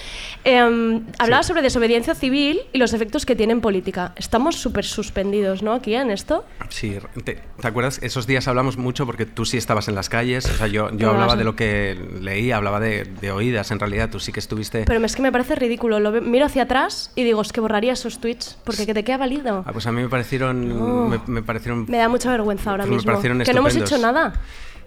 [0.44, 4.12] Em, hablabas sobre desobediencia civil y los efectos que tiene en política.
[4.16, 5.72] Estamos súper suspendidos, ¿no?
[5.72, 6.44] Aquí en esto.
[6.68, 7.98] Sí, te, ¿te acuerdas?
[8.02, 10.44] Esos días hablamos mucho porque tú sí estabas en las calles.
[10.46, 13.70] O sea, yo, yo hablaba de lo que leía, hablaba de, de oídas.
[13.70, 14.84] En realidad, tú sí que estuviste.
[14.86, 16.00] Pero es que me parece ridículo.
[16.00, 19.18] Lo miro hacia atrás y digo, es que borraría esos tweets porque que te queda
[19.18, 19.64] válido.
[19.66, 21.08] Ah, pues a mí me parecieron.
[21.10, 21.86] Me, me parecieron.
[21.88, 23.06] Me da mucha vergüenza ahora me mismo.
[23.12, 24.34] parecieron Que no hemos hecho nada.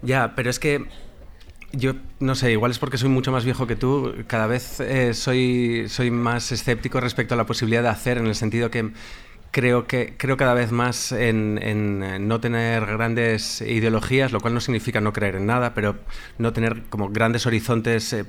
[0.01, 0.85] Ya, pero es que
[1.71, 5.13] yo no sé, igual es porque soy mucho más viejo que tú, cada vez eh,
[5.13, 8.91] soy, soy más escéptico respecto a la posibilidad de hacer, en el sentido que
[9.51, 14.53] creo que creo cada vez más en, en, eh, no tener grandes ideologías, lo cual
[14.53, 15.95] no significa no creer en nada, pero
[16.37, 18.23] no tener como grandes horizontes eh,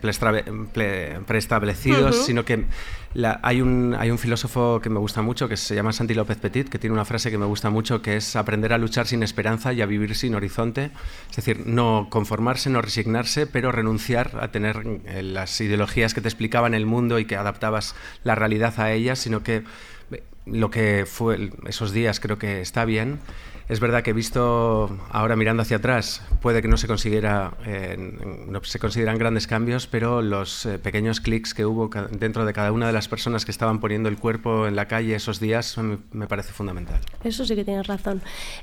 [1.27, 2.25] preestablecidos, Ujú.
[2.27, 2.65] sino que
[3.15, 6.39] la- hay, un, hay un filósofo que me gusta mucho, que se llama Santi López
[6.39, 9.23] Petit, que tiene una frase que me gusta mucho, que es aprender a luchar sin
[9.23, 10.91] esperanza y a vivir sin horizonte.
[11.31, 16.29] Es decir, no conformarse, no resignarse, pero renunciar a tener eh, las ideologías que te
[16.29, 19.65] explicaban el mundo y que adaptabas la realidad a ellas, sino que
[20.51, 23.21] lo que fue esos días creo que está bien.
[23.69, 27.97] Es verdad que visto ahora mirando hacia atrás, puede que no se consiguiera, eh,
[28.49, 32.73] no se consideran grandes cambios, pero los eh, pequeños clics que hubo dentro de cada
[32.73, 35.99] una de las personas que estaban poniendo el cuerpo en la calle esos días me,
[36.11, 36.99] me parece fundamental.
[37.23, 38.23] Eso sí que tienes razón.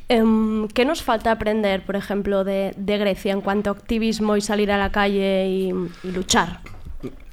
[0.09, 4.41] Em, ¿Qué nos falta aprender, por ejemplo, de, de Grecia en cuanto a activismo y
[4.41, 5.73] salir a la calle y,
[6.03, 6.59] y luchar?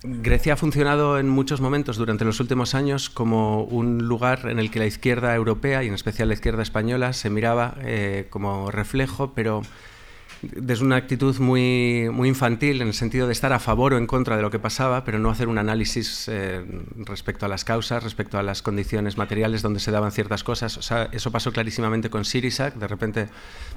[0.02, 4.70] Grecia ha funcionado en muchos momentos durante los últimos años como un lugar en el
[4.70, 9.32] que la izquierda europea y en especial la izquierda española se miraba eh, como reflejo,
[9.34, 9.62] pero
[10.52, 14.06] desde una actitud muy, muy infantil en el sentido de estar a favor o en
[14.06, 16.64] contra de lo que pasaba, pero no hacer un análisis eh,
[16.96, 20.76] respecto a las causas, respecto a las condiciones materiales donde se daban ciertas cosas.
[20.76, 23.28] O sea, eso pasó clarísimamente con Syriza, de repente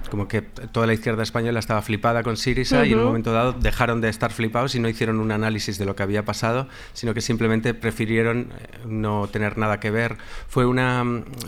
[0.09, 3.53] como que toda la izquierda española estaba flipada con Syriza y en un momento dado
[3.53, 7.13] dejaron de estar flipados y no hicieron un análisis de lo que había pasado, sino
[7.13, 10.17] que simplemente prefirieron eh, no tener nada que ver.
[10.47, 11.03] Fue una,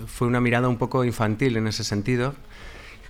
[0.07, 2.36] fue una mirada un poco infantil en ese sentido.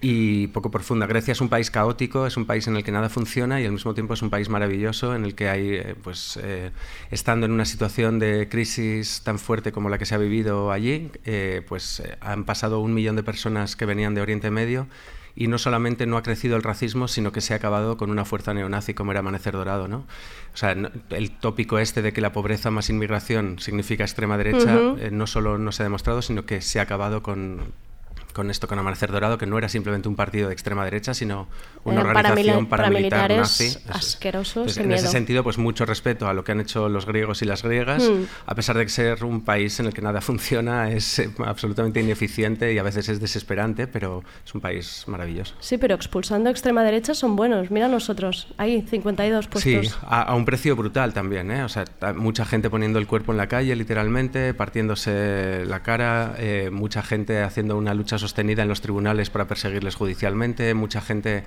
[0.01, 1.05] Y poco profunda.
[1.07, 3.71] Grecia es un país caótico, es un país en el que nada funciona y al
[3.71, 6.71] mismo tiempo es un país maravilloso en el que hay, eh, pues, eh,
[7.11, 11.11] estando en una situación de crisis tan fuerte como la que se ha vivido allí,
[11.25, 14.87] eh, pues eh, han pasado un millón de personas que venían de Oriente Medio
[15.35, 18.25] y no solamente no ha crecido el racismo, sino que se ha acabado con una
[18.25, 19.87] fuerza neonazi como era Amanecer Dorado.
[19.87, 20.05] ¿no?
[20.53, 24.75] O sea, no- el tópico este de que la pobreza más inmigración significa extrema derecha
[24.75, 24.97] Ujú.
[24.99, 27.71] eh, no solo no se ha demostrado, sino que se ha acabado con,
[28.39, 31.49] con esto, con Amanecer Dorado, que no era simplemente un partido de extrema derecha, sino
[31.83, 33.77] una Eran organización paramilitar paramilitares nazi.
[33.89, 35.11] Asquerosos, Entonces, en ese miedo.
[35.11, 38.23] sentido, pues mucho respeto a lo que han hecho los griegos y las griegas, Hmm.
[38.45, 42.71] a pesar de ser un país en el que nada funciona, es eh, absolutamente ineficiente
[42.73, 45.53] y a veces es desesperante, pero es un país maravilloso.
[45.59, 47.71] Sí, pero expulsando a extrema derecha son buenos.
[47.71, 49.61] Mira nosotros, ahí, 52 puestos.
[49.61, 51.63] Sí, a, a un precio brutal también, ¿eh?
[51.63, 51.83] O sea,
[52.15, 57.41] mucha gente poniendo el cuerpo en la calle, literalmente, partiéndose la cara, eh, mucha gente
[57.41, 61.43] haciendo una lucha sostenida en los tribunales para perseguirles judicialmente, mucha gente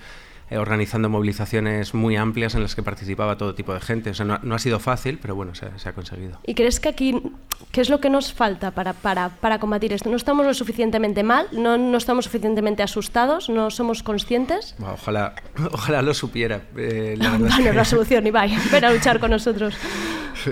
[0.50, 4.10] eh, organizando movilizaciones muy amplias en las que participaba todo tipo de gente.
[4.10, 6.38] O sea, no, no ha sido fácil, pero bueno, se, se ha conseguido.
[6.44, 7.22] ¿Y crees que aquí,
[7.70, 10.10] qué es lo que nos falta para, para, para combatir esto?
[10.10, 11.46] ¿No estamos lo suficientemente mal?
[11.52, 13.48] ¿No, ¿No estamos suficientemente asustados?
[13.48, 14.74] ¿No somos conscientes?
[14.78, 15.34] Buah, Ojalá,
[15.72, 16.62] ojalá lo supiera.
[16.76, 19.74] eh, la Bueno, que- la solución, Ibai, ven a luchar con nosotros.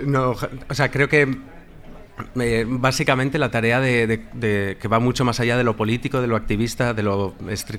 [0.06, 0.36] No,
[0.68, 1.36] o sea, creo que
[2.40, 6.20] eh, básicamente la tarea de, de- de- que va mucho más allá de lo político,
[6.20, 7.34] de lo activista, de lo,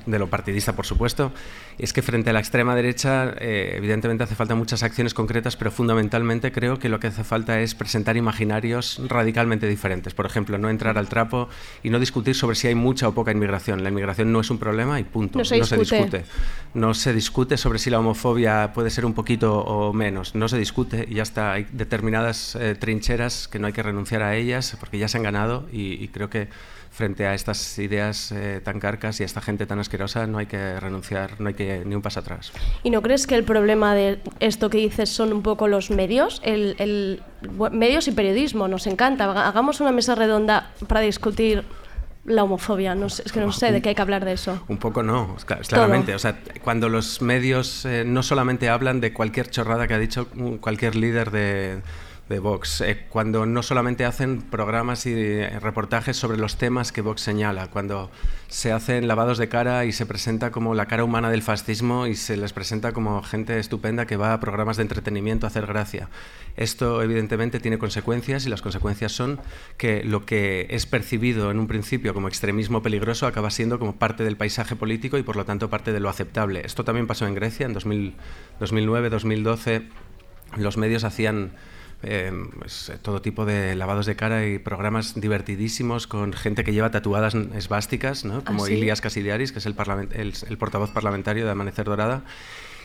[0.05, 1.31] de lo partidista, por supuesto,
[1.77, 5.71] es que frente a la extrema derecha, eh, evidentemente hace falta muchas acciones concretas, pero
[5.71, 10.13] fundamentalmente creo que lo que hace falta es presentar imaginarios radicalmente diferentes.
[10.13, 11.49] Por ejemplo, no entrar al trapo
[11.83, 13.83] y no discutir sobre si hay mucha o poca inmigración.
[13.83, 15.39] La inmigración no es un problema y punto.
[15.39, 15.79] No se discute.
[15.79, 16.23] discute.
[16.73, 20.35] No se discute sobre si la homofobia puede ser un poquito o menos.
[20.35, 21.53] No se discute y ya está.
[21.53, 25.23] Hay determinadas eh, trincheras que no hay que renunciar a ellas porque ya se han
[25.23, 26.47] ganado y, y creo que
[26.91, 30.45] frente a estas ideas eh, tan carcas y a esta gente tan asquerosa no hay
[30.47, 32.51] que renunciar, no hay que ni un paso atrás.
[32.83, 36.41] ¿Y no crees que el problema de esto que dices son un poco los medios?
[36.43, 37.23] El, el-
[37.71, 39.23] medios y periodismo, nos encanta.
[39.31, 41.63] Haga- Hagamos una mesa redonda para discutir
[42.25, 42.93] la homofobia.
[42.93, 44.61] No sé, es que no sé de qué hay que hablar de eso.
[44.67, 46.13] Un poco no, cla- claramente.
[46.13, 50.27] O sea, cuando los medios eh, no solamente hablan de cualquier chorrada que ha dicho
[50.35, 51.81] mm, cualquier líder de,
[52.31, 57.01] de Vox, eh, cuando no solamente hacen programas y eh, reportajes sobre los temas que
[57.01, 58.09] Vox señala, cuando
[58.47, 62.15] se hacen lavados de cara y se presenta como la cara humana del fascismo y
[62.15, 66.09] se les presenta como gente estupenda que va a programas de entretenimiento a hacer gracia.
[66.57, 69.39] Esto evidentemente tiene consecuencias y las consecuencias son
[69.77, 74.23] que lo que es percibido en un principio como extremismo peligroso acaba siendo como parte
[74.23, 76.61] del paisaje político y por lo tanto parte de lo aceptable.
[76.65, 78.15] Esto también pasó en Grecia en 2000
[78.61, 79.81] 2009, 2012.
[80.57, 81.51] Los medios hacían
[82.03, 86.91] eh, pues, todo tipo de lavados de cara y programas divertidísimos con gente que lleva
[86.91, 88.43] tatuadas esvásticas, ¿no?
[88.43, 88.73] como sí?
[88.73, 89.75] Ilias Casidiaris, que es el,
[90.13, 92.23] el- el portavoz parlamentario de Amanecer Dorada.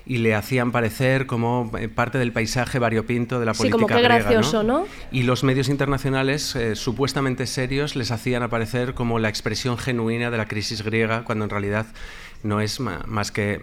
[0.09, 3.87] Y le hacían parecer como eh, parte del paisaje variopinto de la Sí, política como
[3.89, 4.87] qué griega, gracioso, ¿no?
[5.11, 10.37] y los medios internacionales, eh, supuestamente serios, les hacían aparecer como la expresión genuina de
[10.37, 11.87] la crisis griega, cuando en realidad
[12.45, 13.63] no es más que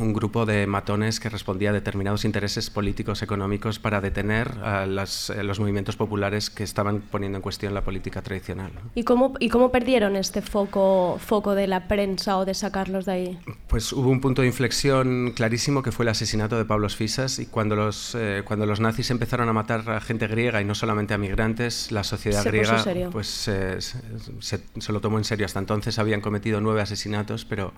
[0.00, 5.28] un grupo de matones que respondía a determinados intereses políticos, económicos, para detener a las-
[5.30, 8.72] eh, los movimientos populares que estaban poniendo en cuestión la política tradicional.
[8.94, 13.12] ¿Y cómo, ¿Y cómo perdieron este foco, foco de la prensa o de sacarlos de
[13.12, 13.38] ahí?
[13.68, 17.46] Pues hubo un punto de inflexión clarísimo que fue el asesinato de Pablos Fisas y
[17.46, 21.12] cuando los, eh, cuando los nazis empezaron a matar a gente griega y no solamente
[21.14, 23.98] a migrantes, la sociedad Se griega pues eh, se,
[24.40, 25.44] se- se lo tomó en serio.
[25.44, 27.72] Hasta entonces habían cometido nueve asesinatos, pero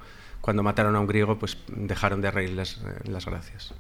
[0.45, 3.73] cuando mataron a un griego pues dejaron de reírles eh, las gracias.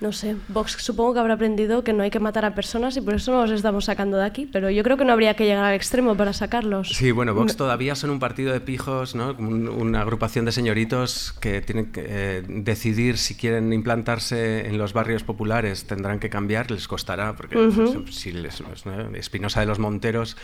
[0.00, 3.00] No sé, Vox supongo que habrá aprendido que no hay que matar a personas y
[3.00, 5.64] por eso nos estamos sacando de aquí, pero yo creo que no habría que llegar
[5.64, 6.88] al extremo para sacarlos.
[6.90, 9.32] Sí, bueno, Vox No- todavía son un partido de pijos, ¿no?
[9.38, 14.92] Un- una agrupación de señoritos que tienen que eh, decidir si quieren implantarse en los
[14.92, 18.02] barrios populares, tendrán que cambiar, les costará, porque Ujú.
[18.02, 19.16] pues, si les, ¿no?
[19.16, 20.36] Espinosa de los Monteros,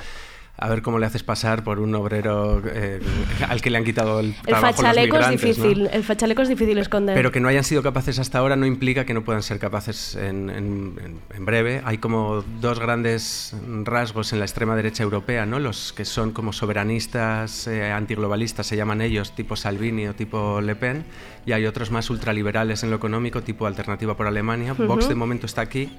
[0.60, 3.00] a ver cómo le haces pasar por un obrero eh,
[3.48, 5.64] al que le han quitado el El trabajo los fachaleco es migrantes, ¿no?
[5.68, 7.14] difícil, el fachaleco es difícil esconder.
[7.14, 10.16] Pero que no hayan sido capaces hasta ahora no implica que no puedan ser capaces
[10.16, 11.80] en, en- en- breve.
[11.84, 13.54] Hay como dos grandes
[13.84, 15.60] rasgos en la extrema derecha europea, ¿no?
[15.60, 20.74] Los que son como soberanistas, eh, antiglobalistas, se llaman ellos, tipo Salvini o tipo Le
[20.74, 21.04] Pen,
[21.46, 24.72] y hay otros más ultraliberales en lo económico, tipo Alternativa por Alemania.
[24.72, 25.08] Vox Ujú.
[25.10, 25.96] de momento está aquí,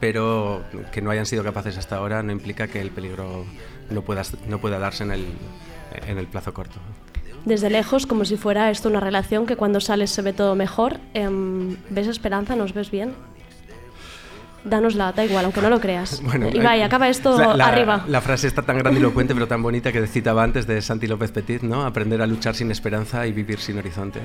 [0.00, 3.44] pero que no hayan sido capaces hasta ahora no implica que el peligro
[3.90, 5.26] no pueda, no pueda darse en el,
[6.06, 6.76] en el plazo corto.
[7.44, 10.98] Desde lejos, como si fuera esto una relación que cuando sales se ve todo mejor,
[11.12, 12.56] em, ¿ves esperanza?
[12.56, 13.14] ¿Nos ves bien?
[14.64, 16.20] Danosla, da igual, aunque no lo creas.
[16.24, 18.04] Bueno, Ibai, eh, acaba esto la- la- arriba.
[18.08, 21.60] La frase está tan grandilocuente pero tan bonita que citaba antes de Santi López Petit,
[21.62, 21.84] ¿no?
[21.84, 24.20] Aprender a luchar sin esperanza y vivir sin horizonte.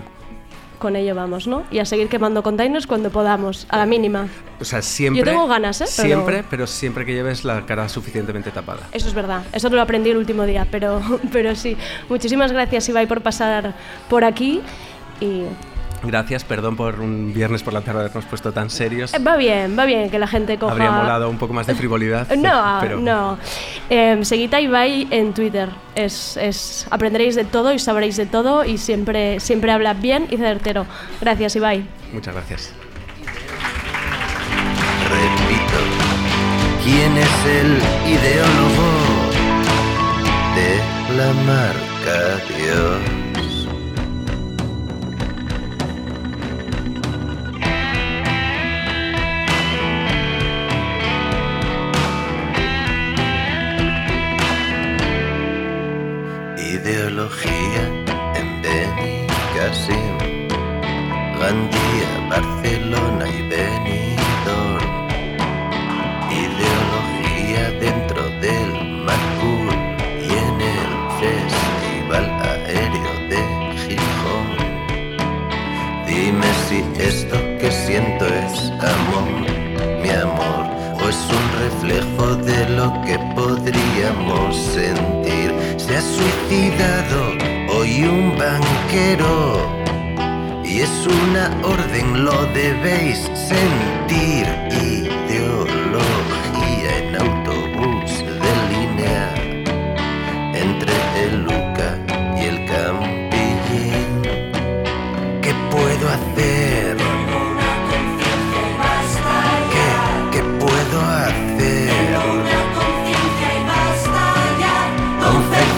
[0.80, 1.64] Con ello vamos, ¿no?
[1.72, 4.28] Y a seguir quemando containers cuando podamos, a la mínima.
[4.62, 5.20] O sea, siempre.
[5.20, 5.86] Yo tengo ganas, ¿eh?
[5.98, 8.88] Pero- Siempre, pero siempre que lleves la cara suficientemente tapada.
[8.94, 11.02] Eso es verdad, eso te lo aprendí el último día, pero,
[11.34, 11.76] pero sí.
[12.08, 13.74] Muchísimas gracias, Ibai, por pasar
[14.10, 14.62] por aquí.
[15.22, 15.44] Y
[16.02, 19.14] Gracias, perdón por un viernes por la tarde habernos puesto tan serios.
[19.14, 20.72] eh, va bien, va bien que la gente coja...
[20.72, 22.28] Habría molado un poco más de frivolidad.
[22.38, 23.38] No, pero no.
[23.90, 25.70] Eh, seguid a Ibai en Twitter.
[25.96, 30.38] Es, es, aprenderéis de todo y sabréis de todo y siempre, siempre habla bien y
[30.38, 30.86] certero.
[31.20, 31.86] Gracias, Ibai.
[32.14, 32.74] Muchas gracias.
[35.10, 35.80] Repito,
[36.84, 37.78] ¿quién es el
[38.14, 38.90] ideólogo
[40.56, 43.19] de la marca Dios?
[57.20, 57.84] Ideología
[58.36, 60.18] en Benicassim,
[61.38, 64.88] Gandía, Barcelona y Benidorm.
[66.32, 69.68] Ideología dentro del Macul
[70.22, 73.42] y en el Festival Aéreo de
[73.82, 74.48] Gijón.
[76.08, 79.28] Dime si esto que siento es amor,
[80.02, 80.64] mi amor,
[81.04, 85.19] o es un reflejo de lo que podríamos sentir.
[86.00, 87.36] Ha suicidado
[87.78, 89.68] hoy un banquero
[90.64, 94.69] y es una orden, lo debéis sentir.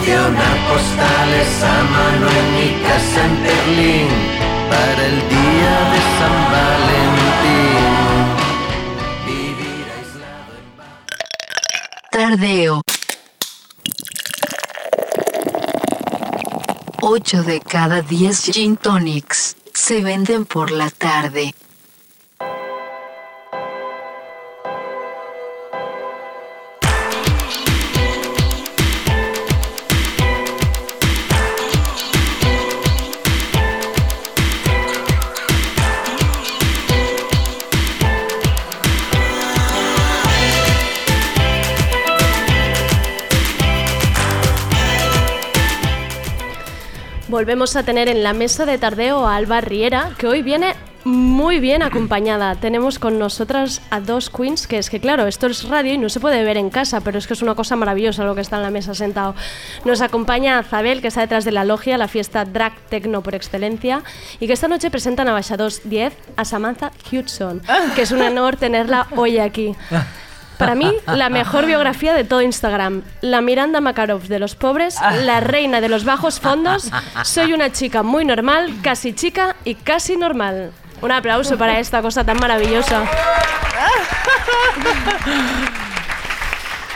[0.02, 4.08] Confecciona postales a mano en mi casa en Berlín
[4.68, 7.84] para el día de San Valentín.
[9.26, 10.54] Vivir aislado
[12.10, 12.82] Tardeo.
[17.00, 21.54] 8 de cada 10 gin tonics se venden por la tarde.
[47.42, 51.58] Volvemos a tener en la mesa de tardeo a Alba Riera, que hoy viene muy
[51.58, 52.54] bien acompañada.
[52.54, 56.08] Tenemos con nosotras a dos queens, que es que claro, esto es radio y no
[56.08, 58.58] se puede ver en casa, pero es que es una cosa maravillosa lo que está
[58.58, 59.34] en la mesa sentado.
[59.84, 64.04] Nos acompaña Zabel, que está detrás de la logia, la fiesta drag techno por excelencia,
[64.38, 67.60] y que esta noche presentan a Baixados 10 a Samantha Hudson,
[67.96, 69.74] que es un honor tenerla hoy aquí.
[70.62, 73.02] Para mí, la mejor biografía de todo Instagram.
[73.20, 76.90] La Miranda Makarov de los pobres, la reina de los bajos fondos.
[77.24, 80.70] Soy una chica muy normal, casi chica y casi normal.
[81.00, 83.02] Un aplauso para esta cosa tan maravillosa.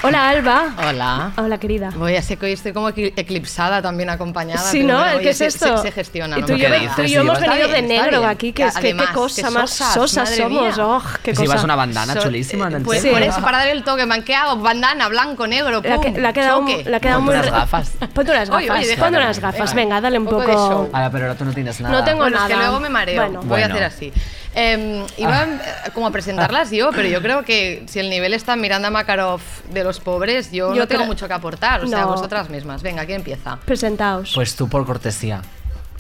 [0.07, 0.67] Hola, Alba.
[0.89, 1.33] Hola.
[1.37, 1.91] Hola, querida.
[1.97, 4.71] Voy a ser que hoy estoy como eclipsada también acompañada.
[4.71, 4.95] Sí, ¿no?
[4.99, 5.79] bueno, ¿El oye, qué es se- esto?
[5.79, 6.39] Se, se gestiona.
[6.39, 6.47] Y ¿no?
[6.47, 9.05] tú y yo, tú y yo hemos venido de negro aquí, que es que qué
[9.13, 10.79] cosa más madre somos.
[10.79, 11.43] Oh, qué Si cosa.
[11.43, 12.69] llevas una bandana So- chulísima.
[12.69, 12.81] eh.
[12.85, 13.09] Pues Sí.
[13.11, 16.33] por eso, para dar el toque, quedado bandana, blanco, negro, La, pum, que- la ha
[16.33, 17.35] quedado, la ha quedado muy...
[17.35, 17.91] unas gafas.
[18.15, 18.71] Ponte unas gafas.
[18.79, 19.75] oye, Ponte unas gafas.
[19.75, 20.89] Venga, dale un poco.
[20.93, 21.99] Vale, pero ahora tú no tienes nada.
[21.99, 22.47] No tengo es nada.
[22.47, 23.43] que luego me mareo.
[23.43, 24.13] Voy a hacer así.
[24.59, 25.59] Eh, iba eh,
[25.93, 29.85] como a presentarlas yo, pero yo creo que si el nivel está Miranda Makarov de
[29.85, 31.85] los pobres, yo, Yo no tengo mucho que aportar.
[31.85, 32.83] O sea, vosotras mismas.
[32.83, 33.59] Venga, ¿quién empieza?
[33.67, 34.33] Presentaos.
[34.35, 35.43] Pues tú por cortesía.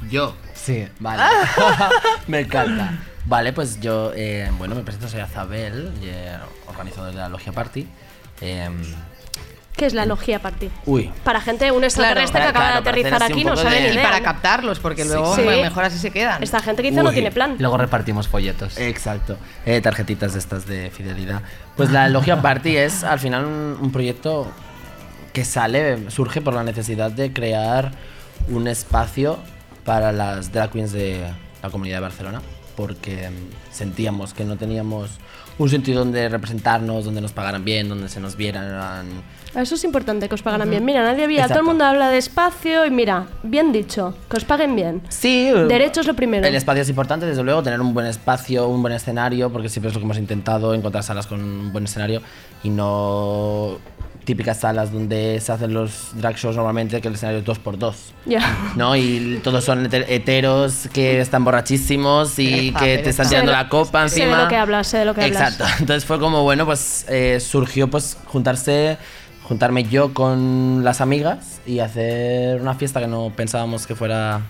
[0.08, 0.34] Yo.
[0.54, 1.22] Sí, vale.
[2.26, 2.98] me encanta.
[3.26, 7.86] Vale, pues yo, eh, bueno, me presento, soy Azabel, eh, organizador de la Logia Party.
[9.76, 10.70] ¿Qué es la logia party?
[10.86, 13.82] uy, Para gente, un extraterrestre Claro, que acaba claro, de para aterrizar aquí no sabe
[13.82, 15.42] de- ni Y para captarlos, porque Sí, luego sí.
[15.42, 16.42] me- mejor así se quedan.
[16.42, 17.14] Esta gente que dice no Uy.
[17.14, 17.56] tiene plan.
[17.58, 18.78] Luego repartimos folletos.
[18.78, 19.36] Exacto.
[19.66, 21.42] Eh, tarjetitas de estas de fidelidad.
[21.76, 24.50] Pues la Logia Party es al final un, un proyecto
[25.34, 27.92] que sale, surge por la necesidad de crear
[28.48, 29.38] un espacio
[29.84, 31.22] para las drag queens de
[31.62, 32.40] la comunidad de Barcelona.
[32.76, 35.10] porque mm, sentíamos que no teníamos
[35.58, 39.22] un sitio donde representarnos, donde nos pagaran bien, donde se nos vieran.
[39.54, 40.84] Eso es importante, que os pagaran bien.
[40.84, 44.44] Mira, nadie había, todo el mundo habla de espacio y mira, bien dicho, que os
[44.44, 45.00] paguen bien.
[45.08, 46.46] Sí, Derecho es lo primero.
[46.46, 49.88] El espacio es importante, desde luego, tener un buen espacio, un buen escenario, porque siempre
[49.88, 52.20] es lo que hemos intentado, encontrar salas con un buen escenario
[52.62, 53.78] y no
[54.26, 57.94] típicas salas donde se hacen los drag shows normalmente, que el escenario es 2x2.
[58.26, 58.40] Ya.
[58.76, 58.94] ¿no?
[58.94, 63.68] Y todos son heter- heteros que están borrachísimos y que te están Sé tirando la
[63.70, 64.36] copa Sé encima.
[64.36, 65.40] de lo que hablas, sé de lo que hablas.
[65.54, 65.64] Exacto.
[65.80, 68.98] Entonces fue como, bueno, pues eh, surgió pues juntarse,
[69.44, 74.40] juntarme yo con las amigas y hacer una fiesta que no pensábamos que fuera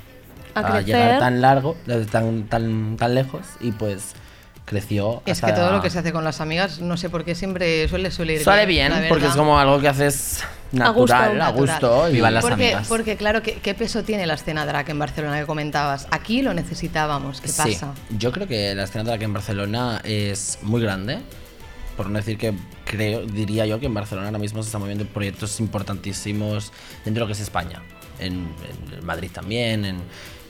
[0.55, 1.77] A llegar tan largo,
[2.11, 4.14] tan, tan, tan lejos y pues
[4.67, 5.23] creció.
[5.25, 7.35] Es hasta- que todo lo que se hace con las amigas, no sé por qué
[7.35, 10.41] siempre suele, suele ir Sale la bien, porque es como algo que haces
[10.79, 11.14] A gusto.
[11.17, 11.67] natural, a gusto.
[11.73, 12.11] Natural.
[12.11, 12.89] y Vivan las porque, amigas.
[12.89, 16.07] porque claro, ¿qué, qué peso tiene la escena drag en Barcelona que comentabas?
[16.11, 17.95] Aquí lo necesitábamos, ¿qué Sí, pasa?
[18.19, 21.21] yo creo que la escena drag en Barcelona es muy grande.
[21.97, 22.53] Por no decir que
[22.85, 26.71] creo, diría yo que en Barcelona ahora mismo se están moviendo proyectos importantísimos
[27.07, 27.81] dentro de lo que es España.
[28.19, 28.49] En,
[28.99, 29.97] en Madrid también, en,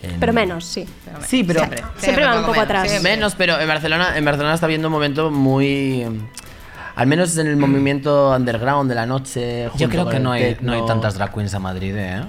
[0.02, 0.86] en- Pero menos, sí.
[1.26, 1.82] Sí, pero Siempre.
[1.98, 2.88] Siempre van un poco menos, atrás.
[2.90, 3.10] siempre.
[3.16, 6.06] menos, pero en Barcelona, en Barcelona está habiendo un momento muy
[6.96, 9.68] al menos en el movimiento underground de la noche.
[9.76, 12.22] Yo creo que no hay, no hay tantas drag queens a Madrid, ¿eh?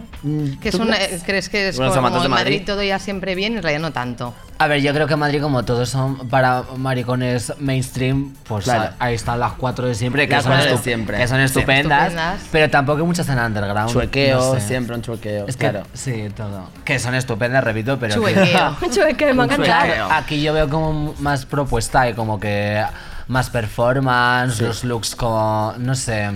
[0.62, 1.24] Que es ¿Tú una- crees?
[1.24, 2.62] ¿Crees que es como en Madrid Madrid.
[2.66, 3.56] todo ya siempre bien?
[3.56, 4.34] En realidad no tanto.
[4.60, 8.94] A ver, yo creo que en Madrid, como todos son para maricones mainstream, pues Claro.
[9.00, 11.18] ahí están las cuatro de siempre, que, Las son, de siempre.
[11.18, 11.44] que son Sí.
[11.46, 12.40] estupendas, Estupendas.
[12.52, 13.92] pero tampoco hay muchas en underground.
[13.92, 14.68] Chuequeo, no sé.
[14.68, 15.48] siempre un chuequeo.
[15.48, 15.86] Es que, claro.
[15.94, 16.70] sí, todo.
[16.84, 18.16] Que son estupendas, repito, pero...
[18.22, 18.76] que- Chuequeo.
[18.92, 19.48] Chueque, me.
[19.48, 22.84] Claro, aquí yo veo como más propuesta y como que
[23.28, 26.30] más performance, los looks como, no sé,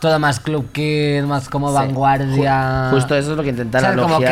[0.00, 1.74] todo más club kid, más como Sí.
[1.74, 2.88] vanguardia.
[2.88, 3.88] Ju- Justo eso es lo que intenta la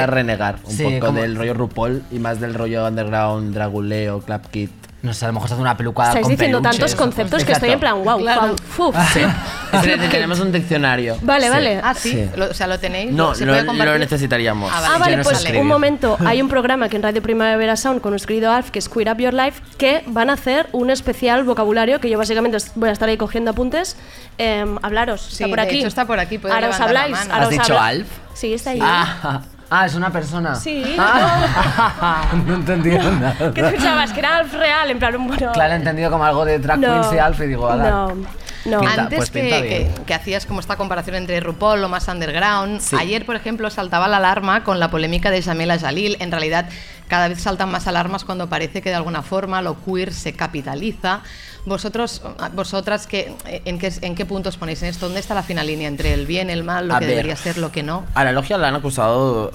[0.07, 0.59] renegar.
[0.65, 4.71] Un Sí, poco como- del rollo RuPaul y más del rollo underground, draguleo, clap kit.
[5.03, 6.79] No sé, a lo mejor se hace una peluca Estáis con diciendo peluches.
[6.81, 8.57] tantos conceptos que estoy en plan, wow, Claro.
[8.77, 8.97] wow, uf.
[9.73, 11.17] Espérate, tenemos un diccionario.
[11.23, 11.51] Vale, Sí.
[11.51, 11.81] vale.
[11.83, 12.11] Ah, sí.
[12.13, 12.31] Sí.
[12.35, 13.13] Lo- o sea, lo tenéis.
[13.13, 14.73] No, ¿Se lo, puede lo necesitaríamos.
[14.75, 14.95] Ah, vale.
[14.95, 16.17] Ah, vale, pues un momento.
[16.27, 19.11] Hay un programa que en Radio Primavera Sound con nuestro querido Alf, que es Queer
[19.13, 22.93] Up Your Life, que van a hacer un especial vocabulario que yo básicamente voy a
[22.93, 23.97] estar ahí cogiendo apuntes.
[24.39, 25.79] Em, hablaros, Sí, está por de aquí.
[25.79, 27.13] hecho está por aquí, Ahora os levantar la habláis.
[27.19, 27.33] mano.
[27.35, 28.09] ahora ¿Has os dicho habla- Alf?
[28.35, 28.79] Sí, está ahí.
[28.83, 29.41] Ah,
[29.71, 30.55] ah, es una persona.
[30.55, 30.97] Sí.
[30.99, 33.35] Ah, no he entendido nada.
[33.53, 34.13] ¿Qué te pensabas?
[34.13, 35.53] Que era Alf real, en plan, bueno.
[35.53, 36.89] Claro, he entendido como algo de drag No.
[36.89, 37.91] queens y Alf y digo, ala.
[37.91, 38.09] No,
[38.65, 38.81] no.
[38.81, 42.81] Pinta- Antes pues que, que- que hacías como esta comparación entre RuPaul o más underground,
[42.81, 42.97] Sí.
[42.99, 46.17] ayer, por ejemplo, saltaba la alarma con la polémica de Jamila Jalil.
[46.21, 46.69] En realidad,
[47.09, 51.21] cada vez saltan más alarmas cuando parece que de alguna forma lo queer se capitaliza.
[51.67, 52.23] Vosotros,
[52.55, 55.07] vosotras, ¿qué, en, qué, ¿en qué puntos ponéis en esto?
[55.07, 57.17] ¿Dónde está la fina línea entre el bien, el mal, lo A que ver.
[57.17, 58.07] debería ser, lo que no?
[58.15, 59.51] A la logia la han acusado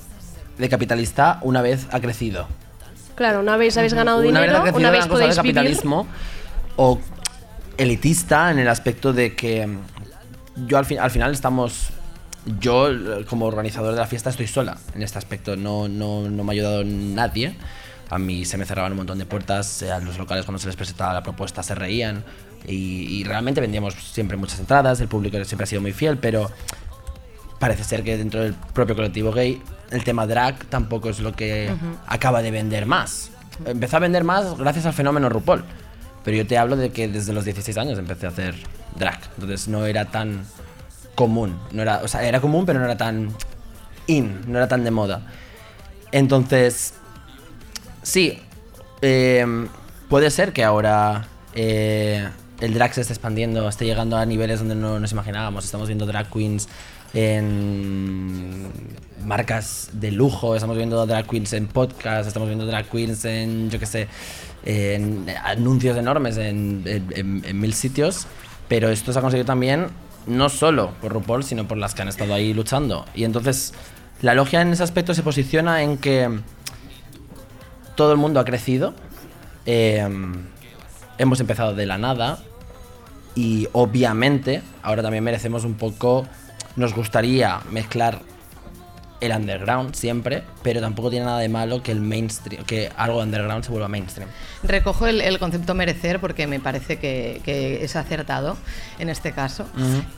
[0.58, 2.48] de capitalista una vez ha crecido.
[3.16, 5.42] Claro, una vez habéis ganado una vez dinero, ha crecido una vez acusado de podéis
[5.42, 5.56] vivir.
[5.56, 6.08] capitalismo
[6.76, 7.00] o
[7.78, 11.90] elitista en el aspecto de que mm, yo al, fin- al final estamos
[12.60, 16.44] yo eh, como organizador de la fiesta estoy sola en este aspecto no, no, no
[16.44, 17.56] me ha ayudado nadie
[18.12, 20.68] a mí se me cerraban un montón de puertas eh, a los locales cuando se
[20.68, 22.24] les presentaba la propuesta se reían
[22.68, 26.52] y, y realmente vendíamos siempre muchas entradas el público siempre ha sido muy fiel pero
[27.58, 29.60] parece ser que dentro del propio colectivo gay
[29.92, 31.72] el tema drag tampoco es lo que
[32.08, 33.30] acaba de vender más.
[33.66, 35.64] Empezó a vender más gracias al fenómeno RuPaul.
[36.24, 38.56] Pero yo te hablo de que desde los 16 años empecé a hacer
[38.98, 39.20] drag.
[39.36, 40.46] Entonces no era tan
[41.16, 41.60] común.
[41.72, 43.30] No era, o sea, era común, pero no era tan
[44.08, 45.22] in, no era tan de moda.
[46.12, 46.94] Entonces,
[48.04, 48.40] sí,
[49.02, 49.46] eh,
[50.10, 52.28] puede ser que ahora eh,
[52.60, 55.66] el drag se esté expandiendo, esté llegando a niveles donde no nos imaginábamos.
[55.66, 56.68] Estamos viendo drag queens
[57.14, 58.68] en
[59.26, 63.80] marcas de lujo, estamos viendo drag queens en podcasts, estamos viendo drag queens en, yo
[63.80, 64.08] qué sé,
[64.66, 68.28] en anuncios enormes en, en- en- mil sitios.
[68.68, 69.88] Pero esto se ha conseguido también
[70.28, 73.06] no solo por RuPaul, sino por las que han estado ahí luchando.
[73.14, 73.74] Y entonces
[74.22, 76.30] la logia en ese aspecto se posiciona en que
[78.02, 78.96] todo el mundo ha crecido.
[79.68, 80.04] eh,
[81.20, 82.40] hemos empezado de la nada.
[83.36, 86.26] Y obviamente ahora también merecemos un poco.
[86.76, 88.24] Nos gustaría mezclar
[89.22, 93.64] el underground siempre, pero tampoco tiene nada de malo que el mainstream, que algo underground
[93.64, 94.28] se vuelva mainstream.
[94.64, 98.58] Recojo el, el concepto merecer porque me parece que, que es acertado
[99.00, 99.66] en este caso.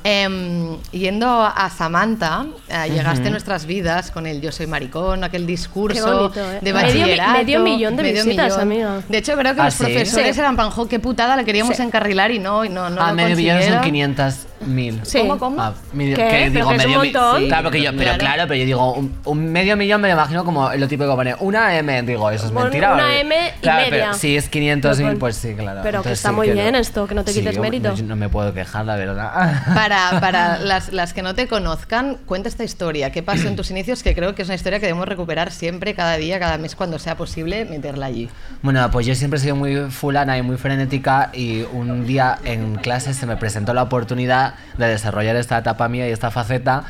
[0.03, 3.27] Em, yendo a Samantha, eh, llegaste Ujú.
[3.27, 6.59] a nuestras vidas con el Yo soy maricón, aquel discurso bonito, ¿eh?
[6.61, 7.31] de Medio mi- bachillerato.
[7.33, 9.01] medio millón de visitas, amiga.
[9.07, 9.83] De hecho, creo que ¿Ah, los sí?
[9.83, 10.39] profesores Sí.
[10.41, 11.83] eran pan, jo, qué putada, le queríamos Sí.
[11.83, 13.83] encarrilar y no, y no, no ah, lo medio millón son consiguieron.
[13.83, 14.35] 500.
[14.65, 15.01] Mil.
[15.03, 15.19] Sí.
[15.19, 15.61] ¿Cómo, cómo?
[15.61, 16.27] Ah, medio- ¿Qué?
[16.29, 17.41] que digo que es un medio mi- montón.
[17.41, 18.17] sí, claro, que yo, pero Claro.
[18.19, 21.15] claro, pero yo digo un, un medio millón me lo imagino como lo típico que
[21.15, 22.93] pone una M, digo, eso es Pon mentira.
[22.93, 24.05] una M y claro, media.
[24.07, 25.81] Pero si es 500 Pero mil, pues sí, claro.
[25.83, 27.95] Pero que está sí muy bien esto, que no te Sí, quites yo mérito.
[27.97, 29.63] No, no me puedo quejar, la verdad.
[29.73, 33.11] Para, para las, las que no te conozcan, cuenta esta historia.
[33.11, 34.03] ¿Qué pasó en tus inicios?
[34.03, 36.99] Que creo que es una historia que debemos recuperar siempre, cada día, cada mes, cuando
[36.99, 38.29] sea posible, meterla allí.
[38.61, 42.75] Bueno, pues yo siempre he sido muy fulana y muy frenética y un día en
[42.75, 46.83] clase se me presentó la oportunidad de desarrollar esta etapa mía y esta faceta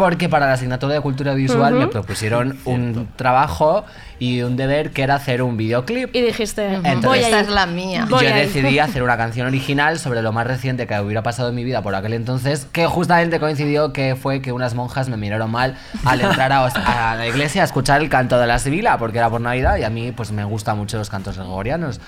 [0.00, 1.82] porque para la asignatura de cultura visual Ujú.
[1.82, 3.84] me propusieron un trabajo
[4.18, 6.16] y un deber que era hacer un videoclip.
[6.16, 8.06] Y dijiste, Entonces, voy a Esta es la mía.
[8.08, 11.54] Voy yo decidí hacer una canción original sobre lo más reciente que hubiera pasado en
[11.54, 15.50] mi vida por aquel entonces, que justamente coincidió que fue que unas monjas me miraron
[15.50, 15.76] mal
[16.06, 19.28] al entrar a, a la iglesia a escuchar el canto de la Sibila, porque era
[19.28, 22.00] por Navidad y a mí pues me gustan mucho los cantos gregorianos.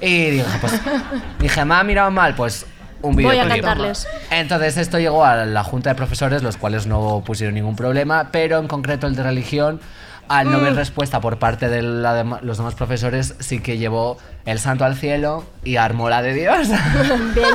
[0.00, 0.80] Y dije, pues,
[1.38, 2.66] dije, me ha mirado mal, pues
[3.06, 4.06] un Voy a cantarles.
[4.30, 8.58] Entonces esto llegó a la junta de profesores, los cuales no pusieron ningún problema, pero
[8.58, 9.80] en concreto el de religión,
[10.28, 10.76] al no ver Mm.
[10.76, 15.44] respuesta por parte de la los demás profesores, sí que llevó el santo al cielo
[15.64, 16.68] y armó la de Dios.
[17.34, 17.54] Bien,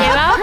[0.00, 0.34] llevado.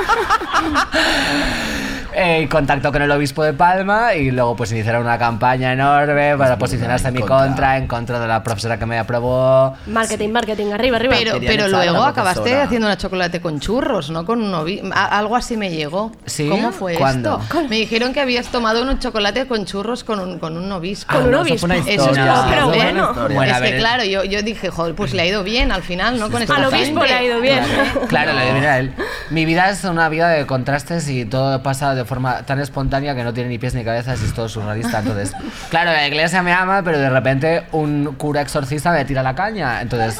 [2.13, 6.57] Eh, contactó con el obispo de Palma y luego pues iniciaron una campaña enorme para
[6.57, 9.75] posicionarse en mi contra, en contra de la profesora que me aprobó.
[9.85, 11.15] Marketing, marketing, arriba, arriba.
[11.17, 14.25] Pero, pero a luego acabaste haciendo una chocolate con churros, ¿no?
[14.25, 16.11] Con un a- Algo así me llegó.
[16.25, 16.47] ¿Sí?
[16.49, 17.39] ¿Cómo fue ¿Cuándo?
[17.43, 17.61] esto?
[17.69, 21.13] Me dijeron que habías tomado un chocolate con churros con un, con un obispo.
[21.13, 21.67] Con un no, eso obispo.
[21.67, 22.23] fue una Eso historia.
[22.23, 23.13] es No, pero eso bueno.
[23.35, 25.83] Bueno, a es que claro, yo, yo dije, joder, pues le ha ido bien al
[25.83, 26.29] final, ¿no?
[26.31, 27.63] Con Al obispo le ha ido bien.
[28.07, 28.93] Claro, lo adivina él.
[29.29, 33.23] Mi vida es una vida de contrastes y todo pasa de forma tan espontánea que
[33.23, 34.99] no tiene ni pies ni cabezas y es todo surrealista.
[34.99, 35.33] Entonces,
[35.69, 39.81] claro, la iglesia me ama, pero de repente un cura exorcista me tira la caña.
[39.81, 40.17] Entonces,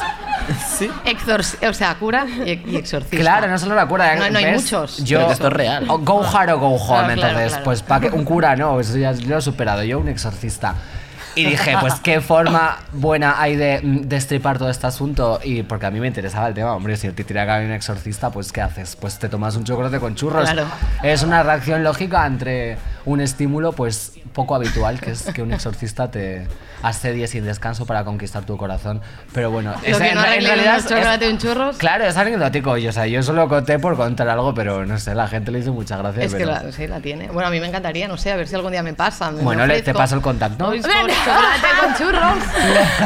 [1.04, 3.16] Exorci- o sea, cura y, exorcista.
[3.18, 4.14] claro, no solo la cura.
[4.16, 4.98] No, no hay muchos.
[5.04, 5.84] Yo, Pero esto es real.
[5.88, 6.78] o Go hard o go home.
[6.78, 7.64] Claro, claro, entonces, claro.
[7.64, 9.82] pues para que un cura no, eso ya lo he superado.
[9.84, 10.74] Yo un exorcista.
[11.34, 15.40] Y dije, pues qué forma buena hay de mm, destripar todo este asunto.
[15.42, 18.30] Y porque a mí me interesaba el tema, hombre, si te tira a un exorcista,
[18.30, 18.96] pues ¿qué haces?
[18.96, 20.50] Pues te tomas un chocolate con churros.
[20.50, 20.68] Claro.
[21.02, 22.76] Es una reacción lógica entre
[23.06, 26.46] un estímulo pues poco habitual, que es que un exorcista te
[26.82, 29.00] asedie sin descanso para conquistar tu corazón.
[29.34, 31.76] Pero bueno, Lo que no arregla un es- chocolate y un churros.
[31.76, 32.76] Claro, es anecdótico.
[32.78, 35.58] Y, o sea, yo solo conté por contar algo, pero no sé, la gente le
[35.58, 36.24] hizo mucha gracia.
[36.24, 37.28] Es que pero- la, sí, la tiene.
[37.28, 39.30] Bueno, a mí me encantaría, no sé, a ver si algún día me pasa.
[39.30, 40.68] me- Bueno, me le- te paso el contacto.
[40.68, 40.88] Obispo,
[41.24, 42.44] chocolate con churros.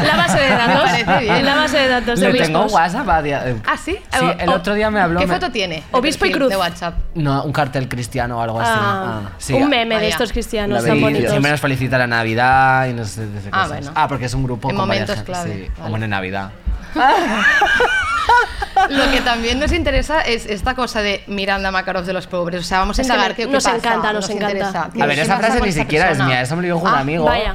[0.05, 0.93] La base de datos.
[0.93, 1.35] Me parece bien.
[1.37, 2.73] En la base de datos de Le tengo obispos.
[2.81, 3.97] WhatsApp a dia- eh, ¿Ah, sí?
[4.19, 5.21] Sí, el O- otro día me habló.
[5.21, 5.83] ¿Qué me- foto tiene?
[5.93, 6.51] Obispo y cruz.
[6.51, 6.95] De WhatsApp.
[7.15, 8.71] No, un cartel cristiano o algo así.
[8.75, 10.09] Ah, Sí, un meme de Vaya.
[10.09, 11.31] estos cristianos tan bonitos.
[11.31, 13.69] Siempre nos felicita la Navidad y no sé de Ah, cosas.
[13.69, 13.93] bueno.
[13.95, 15.91] Ah, porque es un grupo En con varias momentos gente, clave, Sí, vale.
[15.93, 16.51] como en Navidad.
[18.91, 22.61] Lo que también nos interesa es esta cosa de Miranda Makarov de los pobres.
[22.61, 24.51] O sea, vamos a Es que indagar qué, qué nos pasa, encanta, nos encanta.
[24.53, 24.91] interesa.
[24.93, 26.29] ¿Qué- A ver, qué esa frase ni siquiera es persona?
[26.29, 27.25] mía, eso me lo dijo un Ah, amigo.
[27.25, 27.55] Vaya.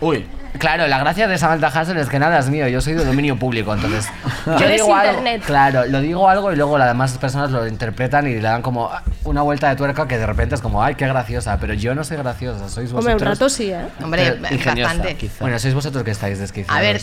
[0.00, 0.26] Uy.
[0.58, 3.36] Claro, la gracia de Samantha Hudson es que nada es mío, yo soy de dominio
[3.38, 4.06] público, entonces
[4.46, 5.42] yo Eres digo algo, internet.
[5.46, 8.90] claro, lo digo algo y luego las demás personas lo interpretan y le dan como
[9.24, 12.04] una vuelta de tuerca que de repente es como, ay, qué graciosa, pero yo no
[12.04, 13.12] soy graciosa, sois vosotros.
[13.14, 13.86] Hombre, un rato sí, ¿eh?
[14.02, 15.14] Hombre, bastante.
[15.16, 15.36] quizá.
[15.40, 16.76] Bueno, sois vosotros que estáis desquiciados.
[16.76, 17.00] A ver,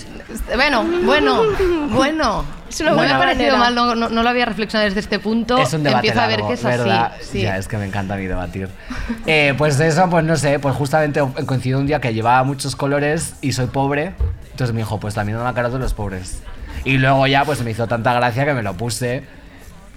[0.56, 1.42] bueno, bueno,
[1.90, 2.46] bueno.
[2.70, 5.00] Es una no me buena ha parecido mal, no, no- no lo había reflexionado desde
[5.00, 5.58] este punto.
[5.58, 7.14] es un debate Empiezo a ver largo, que es ¿verdad?
[7.20, 7.26] así.
[7.32, 7.42] Sí.
[7.42, 8.70] Ya, es que me encanta a mí debatir.
[9.26, 13.36] Eh, pues eso, pues no sé, pues justamente coincidió un día que llevaba muchos colores
[13.42, 14.14] y soy pobre,
[14.52, 16.42] entonces me dijo, pues también una cara de los pobres.
[16.86, 19.24] Y luego ya pues me hizo tanta gracia que me lo puse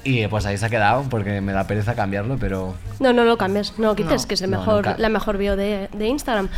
[0.03, 3.37] y pues ahí se ha quedado porque me da pereza cambiarlo, pero No, no lo
[3.37, 6.07] cambies, no lo quites, No, que es el no, mejor, la mejor bio de, de
[6.09, 6.49] Instagram.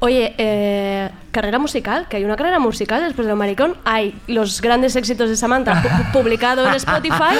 [0.00, 3.74] Oye, eh, carrera musical, que hay una carrera musical después de lo maricón.
[3.86, 7.34] Hay los grandes éxitos de Samantha pu- publicado en Spotify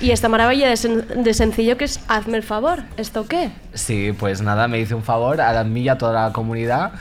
[0.00, 2.82] y esta maravilla de, sen- de sencillo que es Hazme el favor.
[2.96, 3.50] ¿Esto qué?
[3.74, 6.92] sí, pues nada, me hice un favor a mí y a toda la comunidad.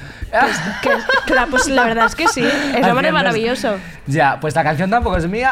[0.82, 0.90] Que,
[1.28, 3.76] claro, pues la verdad es que sí, es hombre es- maravilloso.
[4.08, 5.52] Ya, pues la canción tampoco es mía.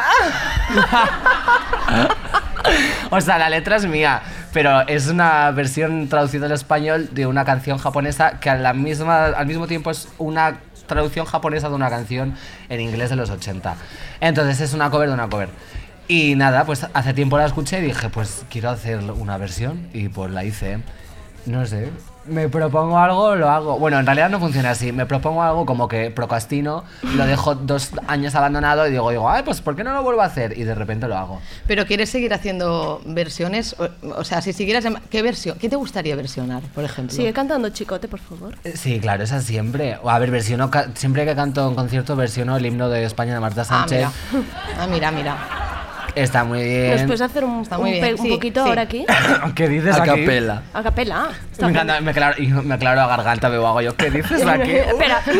[3.10, 4.20] o sea, la letra es mía,
[4.52, 9.46] pero es una versión traducida al español de una canción japonesa que a la al
[9.46, 12.34] mismo tiempo es una traducción japonesa de una canción
[12.68, 13.76] en inglés de los 80.
[14.20, 15.48] Entonces es una cover de una cover.
[16.08, 20.08] Y nada, pues hace tiempo la escuché y dije, pues quiero hacer una versión y
[20.08, 20.80] pues la hice.
[21.46, 21.90] No sé,
[22.26, 23.78] me propongo algo, lo hago.
[23.78, 24.92] Bueno, en realidad no funciona así.
[24.92, 29.42] Me propongo algo como que procrastino, lo dejo dos años abandonado y digo, digo, ay,
[29.42, 30.56] pues ¿por qué no lo vuelvo a hacer?
[30.56, 31.40] Y de repente lo hago.
[31.66, 33.74] Pero ¿quieres seguir haciendo versiones?
[33.78, 34.84] O, o sea, si siguieras...
[35.10, 35.58] ¿Qué versión?
[35.58, 37.14] ¿Qué te gustaría versionar, por ejemplo?
[37.16, 38.54] Sigue cantando Chicote, por favor.
[38.64, 39.98] Eh, Sí, claro, esa siempre.
[40.02, 43.40] O, A ver, versiono, siempre que canto en concierto, versiono el himno de España de
[43.40, 43.98] Marta Ah, Sánchez.
[43.98, 44.12] mira.
[44.78, 45.36] Ah, mira, mira.
[46.14, 47.06] Está muy ¿Nos bien.
[47.06, 48.68] puedes hacer un, Está un muy bien, pe- un sí, poquito sí.
[48.68, 49.06] ahora aquí?
[49.54, 50.20] ¿Qué dices A aquí?
[50.20, 50.62] capela.
[50.74, 51.28] A capela.
[51.50, 51.82] Está Me bien.
[51.84, 53.96] encanta, me aclaro, y me aclaro la garganta, me hago yo.
[53.96, 54.72] ¿Qué dices aquí?
[54.72, 55.22] Espera.
[55.26, 55.32] No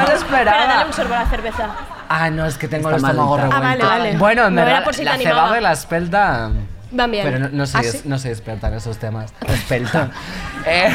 [0.00, 0.14] me lo esperaba.
[0.14, 1.68] Espera, dale un sorbo a la cerveza.
[2.08, 3.56] Ah, no, es que tengo Está el estómago malita.
[3.58, 3.84] revuelto.
[3.84, 4.18] Ah, vale, vale.
[4.18, 5.36] Bueno, en No, era verdad, por si te la animaba.
[5.40, 6.50] cebada y la espelta...
[6.90, 7.22] Van bien.
[7.24, 8.00] Pero no, no soy, ¿Ah, sí?
[8.06, 9.32] no soy experta en esos temas.
[9.46, 10.10] Espelta.
[10.66, 10.90] Eh,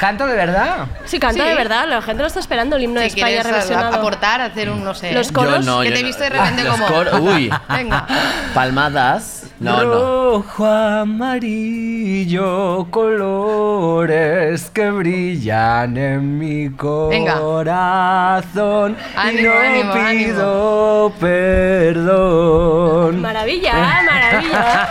[0.00, 0.86] ¿Canto de verdad?
[1.04, 1.48] Sí, canta Sí.
[1.50, 1.86] de verdad.
[1.86, 3.96] La gente lo está esperando, el himno de Si España quieres a- reversionado.
[3.98, 5.12] aportar, hacer un, no sé.
[5.12, 5.32] Los ¿eh?
[5.34, 5.66] coros.
[5.66, 6.06] Yo no, que yo te he no.
[6.08, 6.86] visto de repente Los como.
[6.86, 7.50] cor- uy.
[7.68, 8.06] Venga.
[8.54, 9.44] Palmadas.
[9.60, 17.34] No, Rojo, amarillo, colores que brillan en mi Venga.
[17.38, 18.96] corazón.
[19.30, 23.20] y no ánimo, pido perdón.
[23.20, 24.04] Maravilla, ¿eh?
[24.06, 24.88] maravilla.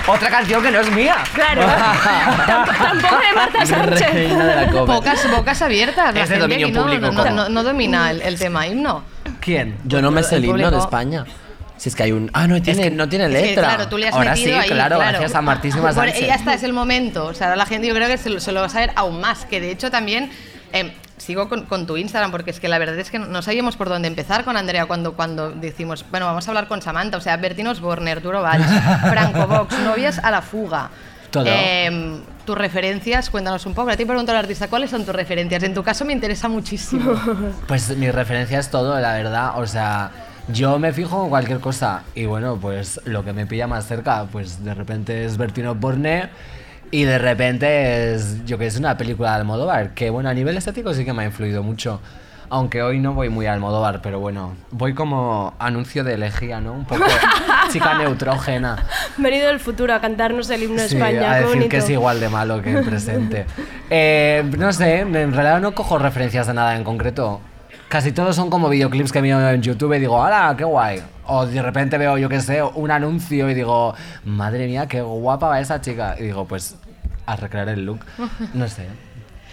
[0.07, 1.15] Otra canción que no es mía.
[1.33, 1.61] Claro.
[2.47, 4.13] Tamp- Tampoco de Marta Sánchez.
[4.13, 4.85] Reina de la cover.
[4.95, 6.13] Pocas, bocas abiertas.
[6.13, 7.35] La Es de gente dominio no, público, no, no, ¿cómo?
[7.35, 9.03] no- no domina el, el tema himno.
[9.39, 9.77] ¿Quién?
[9.85, 10.83] Yo no me sé el, El himno de público.
[10.83, 11.25] España.
[11.77, 12.29] Si es que hay un.
[12.33, 13.63] Ah, no tiene, no tiene Es que, letra.
[13.69, 16.27] claro, tú le has Ahora metido sí, ahí, claro, gracias a Martísima Bueno, Sánchez.
[16.27, 17.25] ya está, es el momento.
[17.25, 18.91] O sea, ahora la gente yo creo que se lo, se lo va a saber
[18.95, 19.45] aún más.
[19.45, 20.31] Que de hecho también
[20.73, 23.77] eh, sigo con, con tu Instagram porque es que la verdad es que no sabíamos
[23.77, 27.17] por dónde empezar con Andrea cuando, cuando decimos, bueno, vamos a hablar con Samantha.
[27.17, 28.65] O sea, Bertino Osborne, Arturo Valls,
[29.09, 30.89] Franco Vox, novias a la fuga.
[31.29, 31.45] Todo.
[31.47, 33.89] Eh, tus referencias, cuéntanos un poco.
[33.89, 35.63] A ti pregunto al artista, ¿cuáles son tus referencias?
[35.63, 37.13] En tu caso me interesa muchísimo.
[37.67, 39.53] Pues mi referencia es todo, la verdad.
[39.57, 40.11] O sea,
[40.49, 42.03] yo me fijo en cualquier cosa.
[42.15, 46.29] Y bueno, pues lo que me pilla más cerca, pues de repente es Bertino Borne.
[46.91, 49.93] Y de repente es, yo que sé, una película de Almodóvar.
[49.93, 52.01] Que bueno, a nivel estético sí que me ha influido mucho.
[52.49, 56.73] Aunque hoy no voy muy a Almodóvar, pero bueno, voy como anuncio de elegía, ¿no?
[56.73, 57.05] Un poco
[57.71, 58.75] chica neutrógena.
[59.15, 61.31] Venido del futuro a cantarnos el himno de Sí, España.
[61.31, 61.69] a decir bonito.
[61.69, 63.45] que es igual de malo que el presente.
[63.93, 67.41] Eh, no sé, en realidad no cojo referencias de nada en concreto.
[67.89, 71.01] Casi todos son como videoclips que miro en YouTube y digo, ¡hala, qué guay!
[71.25, 75.49] O de repente veo, yo qué sé, un anuncio y digo, madre mía, qué guapa
[75.49, 76.15] va esa chica.
[76.17, 76.77] Y digo, pues,
[77.25, 78.05] a recrear el look.
[78.53, 78.87] No sé.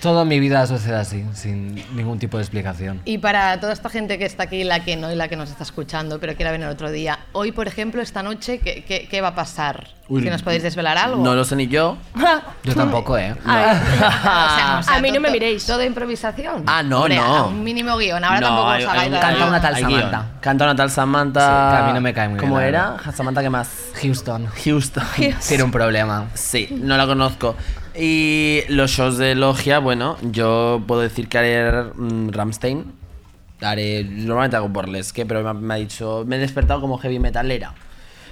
[0.03, 3.01] Toda mi vida sucede así, sin ningún tipo de explicación.
[3.05, 5.51] Y para toda esta gente que está aquí, la que no y la que nos
[5.51, 9.21] está escuchando, pero quiera venir otro día, hoy, por ejemplo, esta noche, ¿qué, qué- qué
[9.21, 9.89] va a pasar?
[10.11, 11.23] Uy, si nos podéis desvelar algo.
[11.23, 11.99] No lo sé ni yo.
[12.65, 13.35] Yo tampoco, ¿eh?
[13.45, 15.67] Ay, o sea, o sea, A mí no me miréis.
[15.67, 16.63] Todo improvisación.
[16.67, 17.49] Ah, no, Hombre, no.
[17.49, 18.25] Un mínimo guion.
[18.25, 19.91] Ahora No, tampoco hay- os hagáis un- Canta una tal guion.
[20.01, 20.27] Samantha.
[20.41, 21.41] Canta una tal Samantha.
[21.41, 22.97] Sí, que a mí no me cae muy bien, ¿Cómo era?
[23.15, 23.69] Samantha, ¿qué más?
[24.01, 24.47] Houston.
[24.65, 25.05] Houston.
[25.47, 26.27] Tiene un problema.
[26.35, 27.55] Sí, no la conozco.
[27.99, 32.85] Y los shows de logia, bueno, yo puedo decir que haré mm, Ramstein.
[33.61, 37.19] Haré, normalmente hago burlesque, pero me, ha- me ha dicho, me he despertado como heavy
[37.19, 37.75] metalera.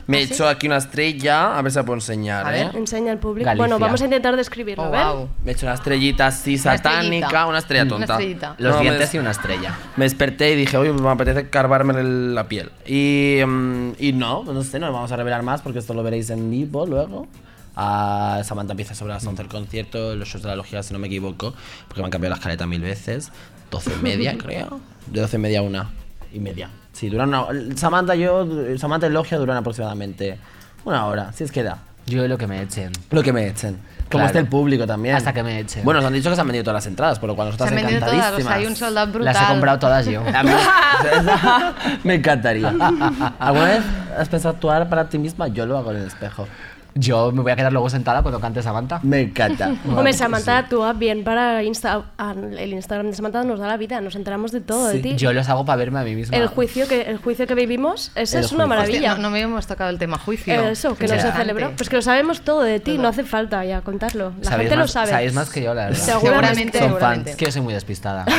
[0.06, 0.34] Me he ¿Ah, sí?
[0.34, 2.46] hecho aquí una estrella, a ver si la puedo enseñar.
[2.46, 2.64] A ¿eh?
[2.66, 3.44] ver, enseña al público.
[3.46, 3.60] Galicia.
[3.66, 5.04] Bueno, vamos a intentar describirlo, Oh, ¿ves?
[5.04, 5.28] wow.
[5.42, 7.46] Me he hecho una estrellita así Una satánica, estrellita.
[7.46, 8.12] una estrella Una tonta.
[8.12, 8.54] estrellita.
[8.58, 9.76] Los No, dientes y una estrella.
[9.96, 12.70] Me desperté y dije, oye, me apetece carvarme el- la piel.
[12.86, 16.30] Y, mm, y no, no sé, no vamos a revelar más porque esto lo veréis
[16.30, 17.26] en vivo luego.
[17.76, 20.98] Ah, Samantha empieza sobre las 11 el concierto, los shows de la logia, si no
[20.98, 21.54] me equivoco,
[21.88, 23.30] porque me han cambiado la escaleta mil veces.
[23.70, 24.80] 12 y media, creo.
[25.06, 25.90] De 12 y media a una
[26.32, 26.70] y media.
[26.92, 27.46] Sí, duran una
[27.76, 28.46] Samantha, yo,
[28.78, 30.38] Samantha y logia duran aproximadamente
[30.84, 31.78] una hora, si es que da.
[32.06, 32.92] Yo lo que me echen.
[33.10, 33.74] Lo que me echen.
[33.74, 34.26] Como Claro.
[34.26, 35.16] está el público también.
[35.16, 35.84] Hasta que me echen.
[35.84, 37.68] Bueno, nos han dicho que se han vendido todas las entradas, por lo cual nosotras
[37.70, 38.58] Se han vendido todas, o sea, encantadísimas.
[38.58, 39.24] hay un sold out brutal.
[39.34, 40.22] Las he comprado todas yo.
[40.34, 40.50] A mí-
[42.04, 42.68] me encantaría.
[43.40, 43.82] ¿Alguna vez
[44.16, 45.48] has pensado actuar para ti misma?
[45.48, 46.46] Yo lo hago en el espejo.
[46.98, 49.00] Yo me voy a quedar luego sentada cuando cante Samantha.
[49.02, 49.70] Me encanta.
[49.86, 52.04] Hombre, Samantha actúa bien para Insta.
[52.18, 55.14] ah, El Instagram de Samantha nos da la vida, nos enteramos de todo de ti.
[55.16, 56.36] Yo los hago para verme a mí misma.
[56.36, 59.10] El juicio que, el juicio que vivimos, esa El es una maravilla.
[59.12, 60.54] Hostia, no, no me hemos tocado el tema juicio.
[60.54, 61.72] Eh, Eso, que no se celebró.
[61.76, 64.32] Pues que lo sabemos todo de ti, no hace falta ya contarlo.
[64.40, 65.10] La gente más, lo sabe.
[65.10, 65.98] Sabéis más que yo, la verdad.
[65.98, 67.00] Seguramente, Son seguramente.
[67.24, 67.26] fans.
[67.30, 68.24] Es que yo soy muy despistada.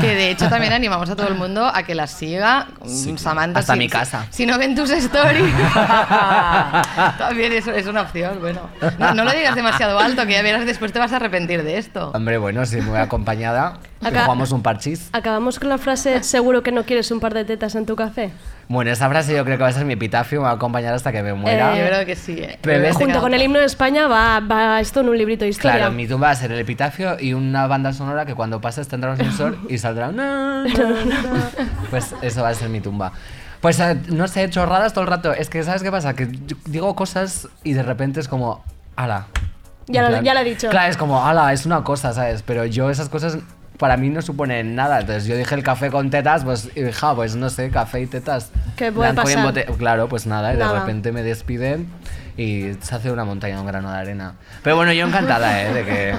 [0.00, 2.66] Que de hecho también animamos a todo el mundo a que las siga.
[2.84, 4.26] Mm, Samantha, Hasta si- mi casa.
[4.30, 5.44] Si, si no ven tus stories,
[7.18, 8.38] también es, es una opción.
[8.40, 8.60] Bueno,
[8.98, 11.78] no, no lo digas demasiado alto, que ya verás después te vas a arrepentir de
[11.78, 12.10] esto.
[12.14, 15.08] Hombre, bueno, si me voy acompañada, Acá- jugamos un parchís.
[15.12, 18.30] Acabamos con la frase, seguro que no quieres un par de tetas en tu café.
[18.68, 20.92] Bueno, esa frase yo creo que va a ser mi epitafio, me va a acompañar
[20.92, 21.76] hasta que me muera.
[21.76, 22.36] Eh, Yo creo que sí.
[22.40, 22.58] eh.
[22.62, 25.76] Pero Junto con el himno de España va, va esto en un librito de historia.
[25.78, 28.88] Claro, mi tumba va a ser el epitafio y una banda sonora que cuando pases
[28.88, 30.10] tendrá un sensor y saldrá.
[30.12, 31.50] "Na, na, na".
[31.90, 33.12] Pues eso va a ser mi tumba.
[33.60, 35.32] Pues eh, no sé, chorradas todo el rato.
[35.32, 36.14] Es que, ¿sabes qué pasa?
[36.14, 36.26] Que
[36.66, 38.64] digo cosas y de repente es como,
[38.96, 39.26] ala.
[39.88, 40.68] Ya lo- ya lo he dicho.
[40.68, 42.42] Claro, es como, ala, es una cosa, ¿sabes?
[42.42, 43.38] Pero yo esas cosas
[43.78, 45.00] para mí no supone nada.
[45.00, 48.50] Entonces yo dije el café con tetas, pues hija, pues no sé, café y tetas.
[48.76, 49.54] ¿Qué puede y pasar?
[49.78, 50.80] Claro, pues nada, y de Nada.
[50.80, 51.88] repente me despiden
[52.36, 54.34] y se hace una montaña, un grano de arena.
[54.62, 55.72] Pero bueno, yo encantada, ¿eh?
[55.72, 56.14] De que,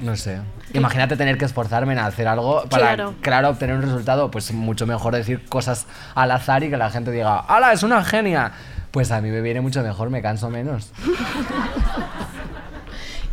[0.00, 0.40] no sé.
[0.74, 3.14] Imagínate tener que esforzarme en hacer algo para, Claro.
[3.20, 7.10] claro, obtener un resultado, pues mucho mejor decir cosas al azar y que la gente
[7.10, 8.52] diga, ¡Hala, es una genia!
[8.90, 10.92] Pues a mí me viene mucho mejor, me canso menos.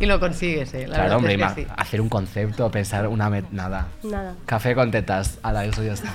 [0.00, 0.86] Y lo consigues, ¿eh?
[0.88, 1.66] La claro, hombre, es que sí.
[1.76, 3.28] hacer un concepto, pensar una...
[3.28, 3.86] met- nada.
[4.02, 4.34] Nada.
[4.46, 6.08] Café con tetas, ala, eso ya está.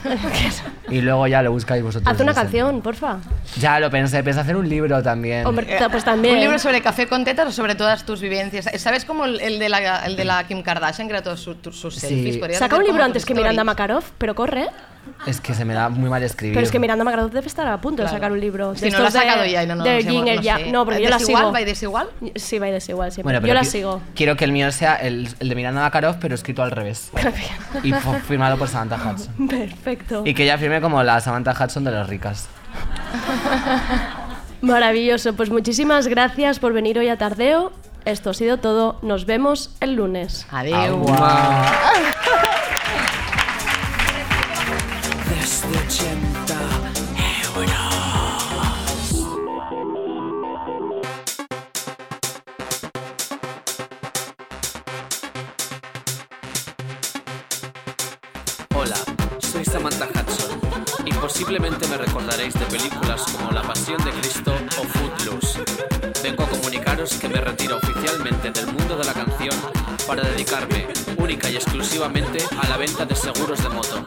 [0.89, 2.11] y luego ya lo buscáis vosotros.
[2.13, 3.17] Haz una canción, porfa.
[3.59, 5.45] Ya lo pensé, pensé hacer un libro también.
[5.45, 6.33] Hombre, ta- pues también.
[6.35, 8.67] ¿Un libro sobre café con tetas o sobre todas tus vivencias?
[8.81, 11.55] ¿Sabes como el, el de, la, el de la Kim Kardashian, que era todos su-
[11.55, 12.01] tu- sus Sí.
[12.07, 12.37] selfies?
[12.37, 13.63] Podrías Saca un libro antes que Miranda.
[13.63, 14.67] Makarov, pero corre.
[15.27, 16.55] Es que se me da muy mal escribir.
[16.55, 18.17] Pero es que Miranda Makarov debe estar a punto de Claro.
[18.17, 18.73] sacar un libro.
[18.73, 20.35] de Si no lo ha estos de- sacado ya y no, no, de no sé,
[20.35, 20.57] no ya.
[20.57, 20.71] sé.
[20.71, 21.43] No, porque yo la ¿Desigual?
[21.43, 21.51] sigo.
[21.53, 22.07] ¿Va y desigual?
[22.35, 23.23] Sí, va y desigual siempre.
[23.25, 23.59] Bueno, pero yo la
[24.15, 27.11] Quiero que el mío sea el, el de Miranda Makarov, pero escrito al revés.
[27.83, 27.93] y
[28.27, 29.47] firmado por Samantha Hudson.
[29.49, 30.23] Perfecto.
[30.25, 32.47] Y que ella firme como la Samantha Hudson de las ricas.
[34.61, 35.33] Maravilloso.
[35.33, 37.71] Pues muchísimas gracias por venir hoy a Tardeo.
[38.05, 38.99] Esto ha sido todo.
[39.01, 40.47] Nos vemos el lunes.
[40.51, 40.95] Adiós.
[62.35, 65.63] De películas como La Pasión de Cristo o Footloose.
[66.21, 69.55] Vengo a comunicaros que me retiro oficialmente del mundo de la canción
[70.05, 70.85] para dedicarme
[71.17, 74.03] única y exclusivamente a la venta de seguros de moto.